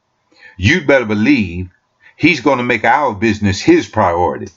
you 0.57 0.85
better 0.85 1.05
believe 1.05 1.69
he's 2.17 2.41
going 2.41 2.59
to 2.59 2.63
make 2.63 2.83
our 2.85 3.13
business 3.13 3.61
his 3.61 3.87
priority. 3.87 4.49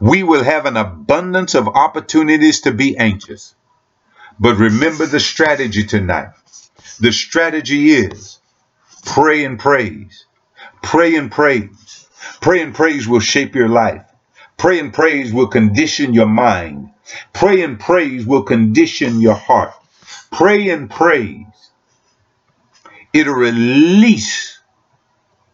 We 0.00 0.22
will 0.22 0.44
have 0.44 0.66
an 0.66 0.76
abundance 0.76 1.54
of 1.54 1.68
opportunities 1.68 2.62
to 2.62 2.72
be 2.72 2.96
anxious. 2.96 3.54
But 4.38 4.56
remember 4.56 5.06
the 5.06 5.20
strategy 5.20 5.84
tonight. 5.84 6.30
The 7.00 7.12
strategy 7.12 7.90
is 7.92 8.38
pray 9.04 9.44
and 9.44 9.58
praise. 9.58 10.26
Pray 10.82 11.16
and 11.16 11.30
praise. 11.30 12.08
Pray 12.40 12.62
and 12.62 12.74
praise 12.74 13.08
will 13.08 13.20
shape 13.20 13.54
your 13.54 13.68
life. 13.68 14.04
Pray 14.56 14.80
and 14.80 14.92
praise 14.92 15.32
will 15.32 15.48
condition 15.48 16.14
your 16.14 16.26
mind. 16.26 16.90
Pray 17.32 17.62
and 17.62 17.78
praise 17.80 18.26
will 18.26 18.42
condition 18.42 19.20
your 19.20 19.34
heart. 19.34 19.74
Pray 20.32 20.70
and 20.70 20.90
praise. 20.90 21.46
It'll 23.12 23.34
release 23.34 24.55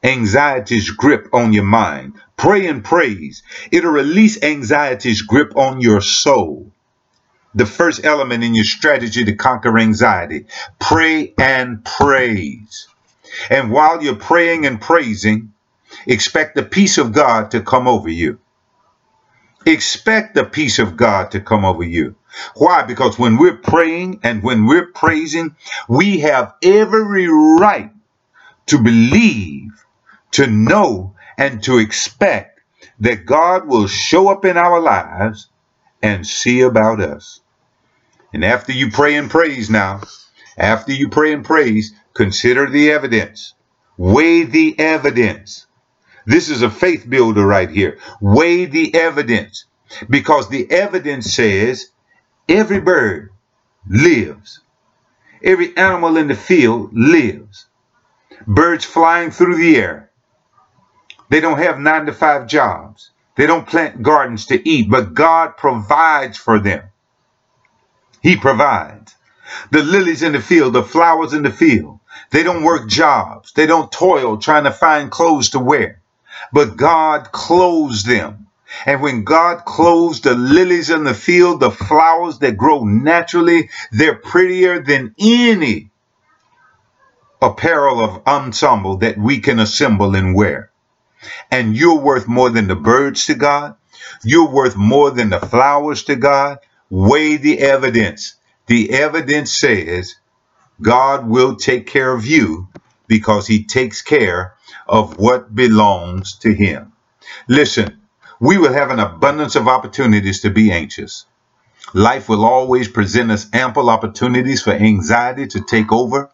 anxiety's 0.02 0.90
grip 0.90 1.28
on 1.32 1.52
your 1.52 1.64
mind. 1.64 2.14
Pray 2.36 2.66
and 2.66 2.84
praise. 2.84 3.42
It'll 3.70 3.92
release 3.92 4.42
anxiety's 4.42 5.22
grip 5.22 5.56
on 5.56 5.80
your 5.80 6.00
soul. 6.00 6.72
The 7.54 7.66
first 7.66 8.04
element 8.04 8.44
in 8.44 8.54
your 8.54 8.64
strategy 8.64 9.24
to 9.24 9.34
conquer 9.34 9.78
anxiety. 9.78 10.46
Pray 10.80 11.34
and 11.38 11.84
praise. 11.84 12.88
And 13.50 13.70
while 13.70 14.02
you're 14.02 14.16
praying 14.16 14.66
and 14.66 14.80
praising, 14.80 15.52
expect 16.06 16.54
the 16.54 16.62
peace 16.62 16.98
of 16.98 17.12
God 17.12 17.50
to 17.52 17.60
come 17.60 17.86
over 17.86 18.08
you. 18.08 18.38
Expect 19.66 20.34
the 20.34 20.44
peace 20.44 20.78
of 20.78 20.96
God 20.96 21.30
to 21.32 21.40
come 21.40 21.64
over 21.64 21.84
you. 21.84 22.16
Why? 22.56 22.82
Because 22.82 23.18
when 23.18 23.36
we're 23.36 23.56
praying 23.56 24.20
and 24.22 24.42
when 24.42 24.66
we're 24.66 24.86
praising, 24.86 25.54
we 25.88 26.20
have 26.20 26.54
every 26.62 27.28
right 27.28 27.92
to 28.66 28.78
believe, 28.78 29.71
to 30.32 30.46
know, 30.46 31.14
and 31.38 31.62
to 31.64 31.78
expect 31.78 32.60
that 33.00 33.26
God 33.26 33.66
will 33.66 33.86
show 33.86 34.28
up 34.28 34.44
in 34.44 34.56
our 34.56 34.80
lives 34.80 35.48
and 36.02 36.26
see 36.26 36.60
about 36.60 37.00
us. 37.00 37.40
And 38.32 38.44
after 38.44 38.72
you 38.72 38.90
pray 38.90 39.16
and 39.16 39.30
praise 39.30 39.70
now, 39.70 40.02
after 40.56 40.92
you 40.92 41.08
pray 41.08 41.32
and 41.32 41.44
praise, 41.44 41.94
consider 42.14 42.68
the 42.68 42.90
evidence. 42.90 43.54
Weigh 43.96 44.44
the 44.44 44.78
evidence. 44.78 45.66
This 46.26 46.48
is 46.48 46.62
a 46.62 46.70
faith 46.70 47.08
builder 47.08 47.46
right 47.46 47.70
here. 47.70 47.98
Weigh 48.20 48.66
the 48.66 48.94
evidence 48.94 49.66
because 50.08 50.48
the 50.48 50.70
evidence 50.70 51.34
says 51.34 51.90
every 52.48 52.80
bird 52.80 53.30
lives, 53.88 54.60
every 55.42 55.76
animal 55.76 56.16
in 56.16 56.28
the 56.28 56.34
field 56.34 56.90
lives. 56.94 57.66
Birds 58.46 58.84
flying 58.84 59.30
through 59.30 59.56
the 59.56 59.76
air. 59.76 60.10
They 61.32 61.40
don't 61.40 61.58
have 61.58 61.80
nine 61.80 62.06
to 62.06 62.12
five 62.12 62.46
jobs. 62.46 63.10
They 63.34 63.46
don't 63.46 63.66
plant 63.66 64.02
gardens 64.02 64.46
to 64.46 64.68
eat, 64.68 64.88
but 64.90 65.14
God 65.14 65.56
provides 65.56 66.36
for 66.36 66.60
them. 66.60 66.84
He 68.22 68.36
provides. 68.36 69.16
The 69.70 69.82
lilies 69.82 70.22
in 70.22 70.32
the 70.32 70.40
field, 70.40 70.74
the 70.74 70.84
flowers 70.84 71.32
in 71.32 71.42
the 71.42 71.50
field, 71.50 71.98
they 72.30 72.44
don't 72.44 72.62
work 72.62 72.88
jobs. 72.88 73.52
They 73.52 73.66
don't 73.66 73.90
toil 73.90 74.36
trying 74.36 74.64
to 74.64 74.70
find 74.70 75.10
clothes 75.10 75.50
to 75.50 75.58
wear 75.58 76.02
but 76.52 76.76
God 76.76 77.32
clothes 77.32 78.04
them. 78.04 78.48
And 78.86 79.02
when 79.02 79.24
God 79.24 79.64
clothes 79.64 80.22
the 80.22 80.34
lilies 80.34 80.90
in 80.90 81.04
the 81.04 81.14
field, 81.14 81.60
the 81.60 81.70
flowers 81.70 82.38
that 82.38 82.56
grow 82.56 82.84
naturally, 82.84 83.68
they're 83.90 84.16
prettier 84.16 84.82
than 84.82 85.14
any 85.18 85.90
apparel 87.40 88.02
of 88.02 88.26
ensemble 88.26 88.98
that 88.98 89.18
we 89.18 89.40
can 89.40 89.58
assemble 89.58 90.16
and 90.16 90.34
wear. 90.34 90.71
And 91.50 91.76
you're 91.76 92.00
worth 92.00 92.28
more 92.28 92.50
than 92.50 92.68
the 92.68 92.76
birds 92.76 93.26
to 93.26 93.34
God. 93.34 93.76
You're 94.24 94.50
worth 94.50 94.76
more 94.76 95.10
than 95.10 95.30
the 95.30 95.40
flowers 95.40 96.04
to 96.04 96.16
God. 96.16 96.58
Weigh 96.90 97.36
the 97.36 97.60
evidence. 97.60 98.36
The 98.66 98.90
evidence 98.92 99.58
says 99.58 100.16
God 100.80 101.28
will 101.28 101.56
take 101.56 101.86
care 101.86 102.12
of 102.12 102.26
you 102.26 102.68
because 103.08 103.46
he 103.46 103.64
takes 103.64 104.02
care 104.02 104.54
of 104.88 105.18
what 105.18 105.54
belongs 105.54 106.36
to 106.40 106.54
him. 106.54 106.92
Listen, 107.48 108.02
we 108.40 108.58
will 108.58 108.72
have 108.72 108.90
an 108.90 109.00
abundance 109.00 109.56
of 109.56 109.68
opportunities 109.68 110.40
to 110.42 110.50
be 110.50 110.72
anxious. 110.72 111.26
Life 111.94 112.28
will 112.28 112.44
always 112.44 112.88
present 112.88 113.30
us 113.32 113.48
ample 113.54 113.90
opportunities 113.90 114.62
for 114.62 114.72
anxiety 114.72 115.46
to 115.48 115.62
take 115.62 115.92
over 115.92 116.30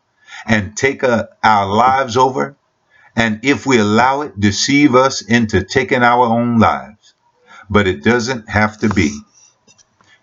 and 0.46 0.77
take 0.77 1.05
uh, 1.05 1.27
our 1.44 1.66
lives 1.66 2.16
over. 2.16 2.57
And 3.18 3.40
if 3.42 3.66
we 3.66 3.78
allow 3.81 4.22
it, 4.22 4.38
deceive 4.38 4.94
us 4.94 5.22
into 5.22 5.64
taking 5.64 6.04
our 6.04 6.24
own 6.24 6.61
lives. 6.61 7.14
But 7.68 7.88
it 7.88 8.04
doesn't 8.04 8.48
have 8.48 8.78
to 8.78 8.88
be. 8.88 9.20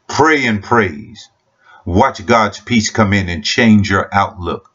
Pray 0.07 0.45
and 0.45 0.63
praise. 0.63 1.29
Watch 1.85 2.25
God's 2.25 2.61
peace 2.61 2.89
come 2.91 3.11
in 3.11 3.27
and 3.27 3.43
change 3.43 3.91
your 3.91 4.09
outlook. 4.13 4.71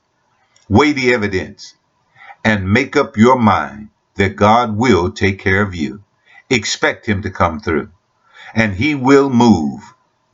Weigh 0.69 0.93
the 0.93 1.15
evidence 1.15 1.75
and 2.45 2.71
make 2.71 2.95
up 2.95 3.17
your 3.17 3.39
mind 3.39 3.89
that 4.17 4.37
God 4.37 4.77
will 4.77 5.13
take 5.13 5.39
care 5.39 5.63
of 5.63 5.75
you. 5.75 6.05
Expect 6.51 7.07
Him 7.07 7.23
to 7.23 7.31
come 7.31 7.61
through, 7.61 7.91
and 8.55 8.75
He 8.75 8.95
will 8.95 9.31
move. 9.31 9.81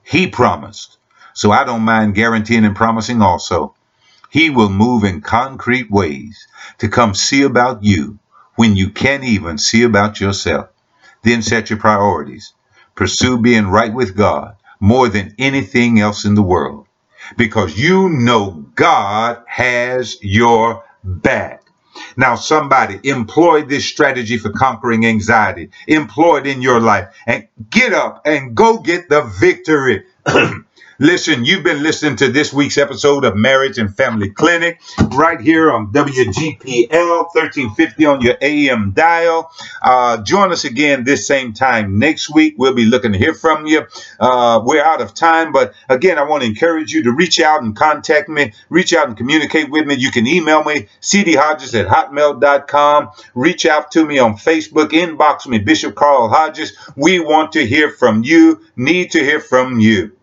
He 0.03 0.27
promised. 0.27 0.99
So 1.35 1.53
I 1.53 1.63
don't 1.63 1.83
mind 1.83 2.17
guaranteeing 2.17 2.65
and 2.65 2.75
promising 2.75 3.23
also. 3.23 3.76
He 4.37 4.51
will 4.51 4.69
move 4.69 5.03
in 5.03 5.23
concrete 5.23 5.91
ways 5.91 6.47
to 6.77 6.91
come 6.91 7.15
see 7.15 7.41
about 7.41 7.83
you 7.83 8.19
when 8.57 8.77
you 8.77 8.91
can't 8.91 9.25
even 9.25 9.57
see 9.57 9.83
about 9.83 10.21
yourself. 10.21 10.69
Then 11.23 11.41
set 11.41 11.71
your 11.71 11.79
priorities. 11.79 12.53
Pursue 12.95 13.39
being 13.39 13.69
right 13.69 13.95
with 13.95 14.15
God 14.15 14.57
more 14.79 15.09
than 15.09 15.35
anything 15.39 16.01
else 16.01 16.27
in 16.27 16.35
the 16.35 16.43
world 16.43 16.87
because 17.39 17.79
you 17.79 18.11
know 18.11 18.67
God 18.75 19.43
has 19.47 20.19
your 20.23 20.85
back. 21.03 21.63
Now, 22.15 22.35
somebody 22.35 23.01
employ 23.09 23.63
this 23.63 23.89
strategy 23.89 24.37
for 24.37 24.51
conquering 24.51 25.07
anxiety. 25.07 25.71
Employ 25.87 26.41
it 26.41 26.47
in 26.47 26.61
your 26.61 26.81
life 26.81 27.09
and 27.27 27.49
get 27.71 27.95
up 27.95 28.21
and 28.27 28.55
go 28.55 28.81
get 28.81 29.09
the 29.09 29.23
victory. 29.23 30.05
Listen, 30.99 31.45
you've 31.45 31.63
been 31.63 31.83
listening 31.83 32.17
to 32.17 32.33
this 32.33 32.55
week's 32.55 32.79
episode 32.79 33.27
of 33.27 33.37
Marriage 33.37 33.77
and 33.77 33.95
Family 33.95 34.31
Clinic 34.31 34.81
right 35.13 35.39
here 35.39 35.71
on 35.71 35.93
WGPL 35.93 36.89
1350 37.35 38.07
on 38.07 38.23
your 38.23 38.37
AM 38.41 38.93
dial. 38.93 39.53
Uh, 39.83 40.23
join 40.23 40.53
us 40.53 40.65
again 40.65 41.05
this 41.05 41.27
same 41.27 41.53
time 41.53 41.99
next 41.99 42.31
week. 42.31 42.55
We'll 42.57 42.75
be 42.75 42.87
looking 42.87 43.13
to 43.13 43.19
hear 43.19 43.35
from 43.35 43.67
you. 43.67 43.87
Uh, 44.19 44.63
we're 44.65 44.83
out 44.83 45.03
of 45.03 45.13
time, 45.13 45.53
but 45.53 45.75
again, 45.91 46.17
I 46.17 46.23
want 46.23 46.45
to 46.45 46.49
encourage 46.49 46.93
you 46.93 47.03
to 47.03 47.13
reach 47.13 47.43
out 47.43 47.63
and 47.63 47.77
contact 47.77 48.31
me, 48.31 48.55
reach 48.71 48.95
out 48.95 49.07
and 49.07 49.19
communicate 49.19 49.71
with 49.71 49.87
me. 49.87 49.97
You 49.97 50.11
can 50.11 50.27
email 50.27 50.65
me, 50.65 50.89
cdhodges 51.03 51.79
at 51.79 51.89
hotmail.com. 51.89 53.11
Reach 53.35 53.67
out 53.67 53.91
to 53.91 54.07
me 54.07 54.19
on 54.19 54.39
Facebook, 54.39 54.93
inbox 54.93 55.47
me, 55.47 55.59
Bishop 55.59 55.95
Carl 55.95 56.31
Hodges. 56.31 56.75
We 56.97 57.21
want 57.21 57.53
to 57.53 57.67
hear 57.67 57.91
from 57.91 58.25
you, 58.25 58.63
need 58.77 59.11
to 59.11 59.19
hear 59.19 59.41
from 59.41 59.79
you. 59.79 60.16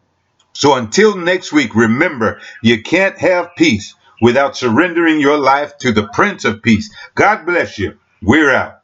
So 0.53 0.75
until 0.75 1.17
next 1.17 1.51
week, 1.51 1.75
remember, 1.75 2.39
you 2.61 2.83
can't 2.83 3.17
have 3.17 3.55
peace 3.57 3.95
without 4.21 4.55
surrendering 4.55 5.19
your 5.19 5.37
life 5.37 5.77
to 5.79 5.91
the 5.91 6.07
Prince 6.13 6.45
of 6.45 6.61
Peace. 6.61 6.93
God 7.15 7.45
bless 7.45 7.79
you. 7.79 7.97
We're 8.21 8.51
out. 8.51 8.82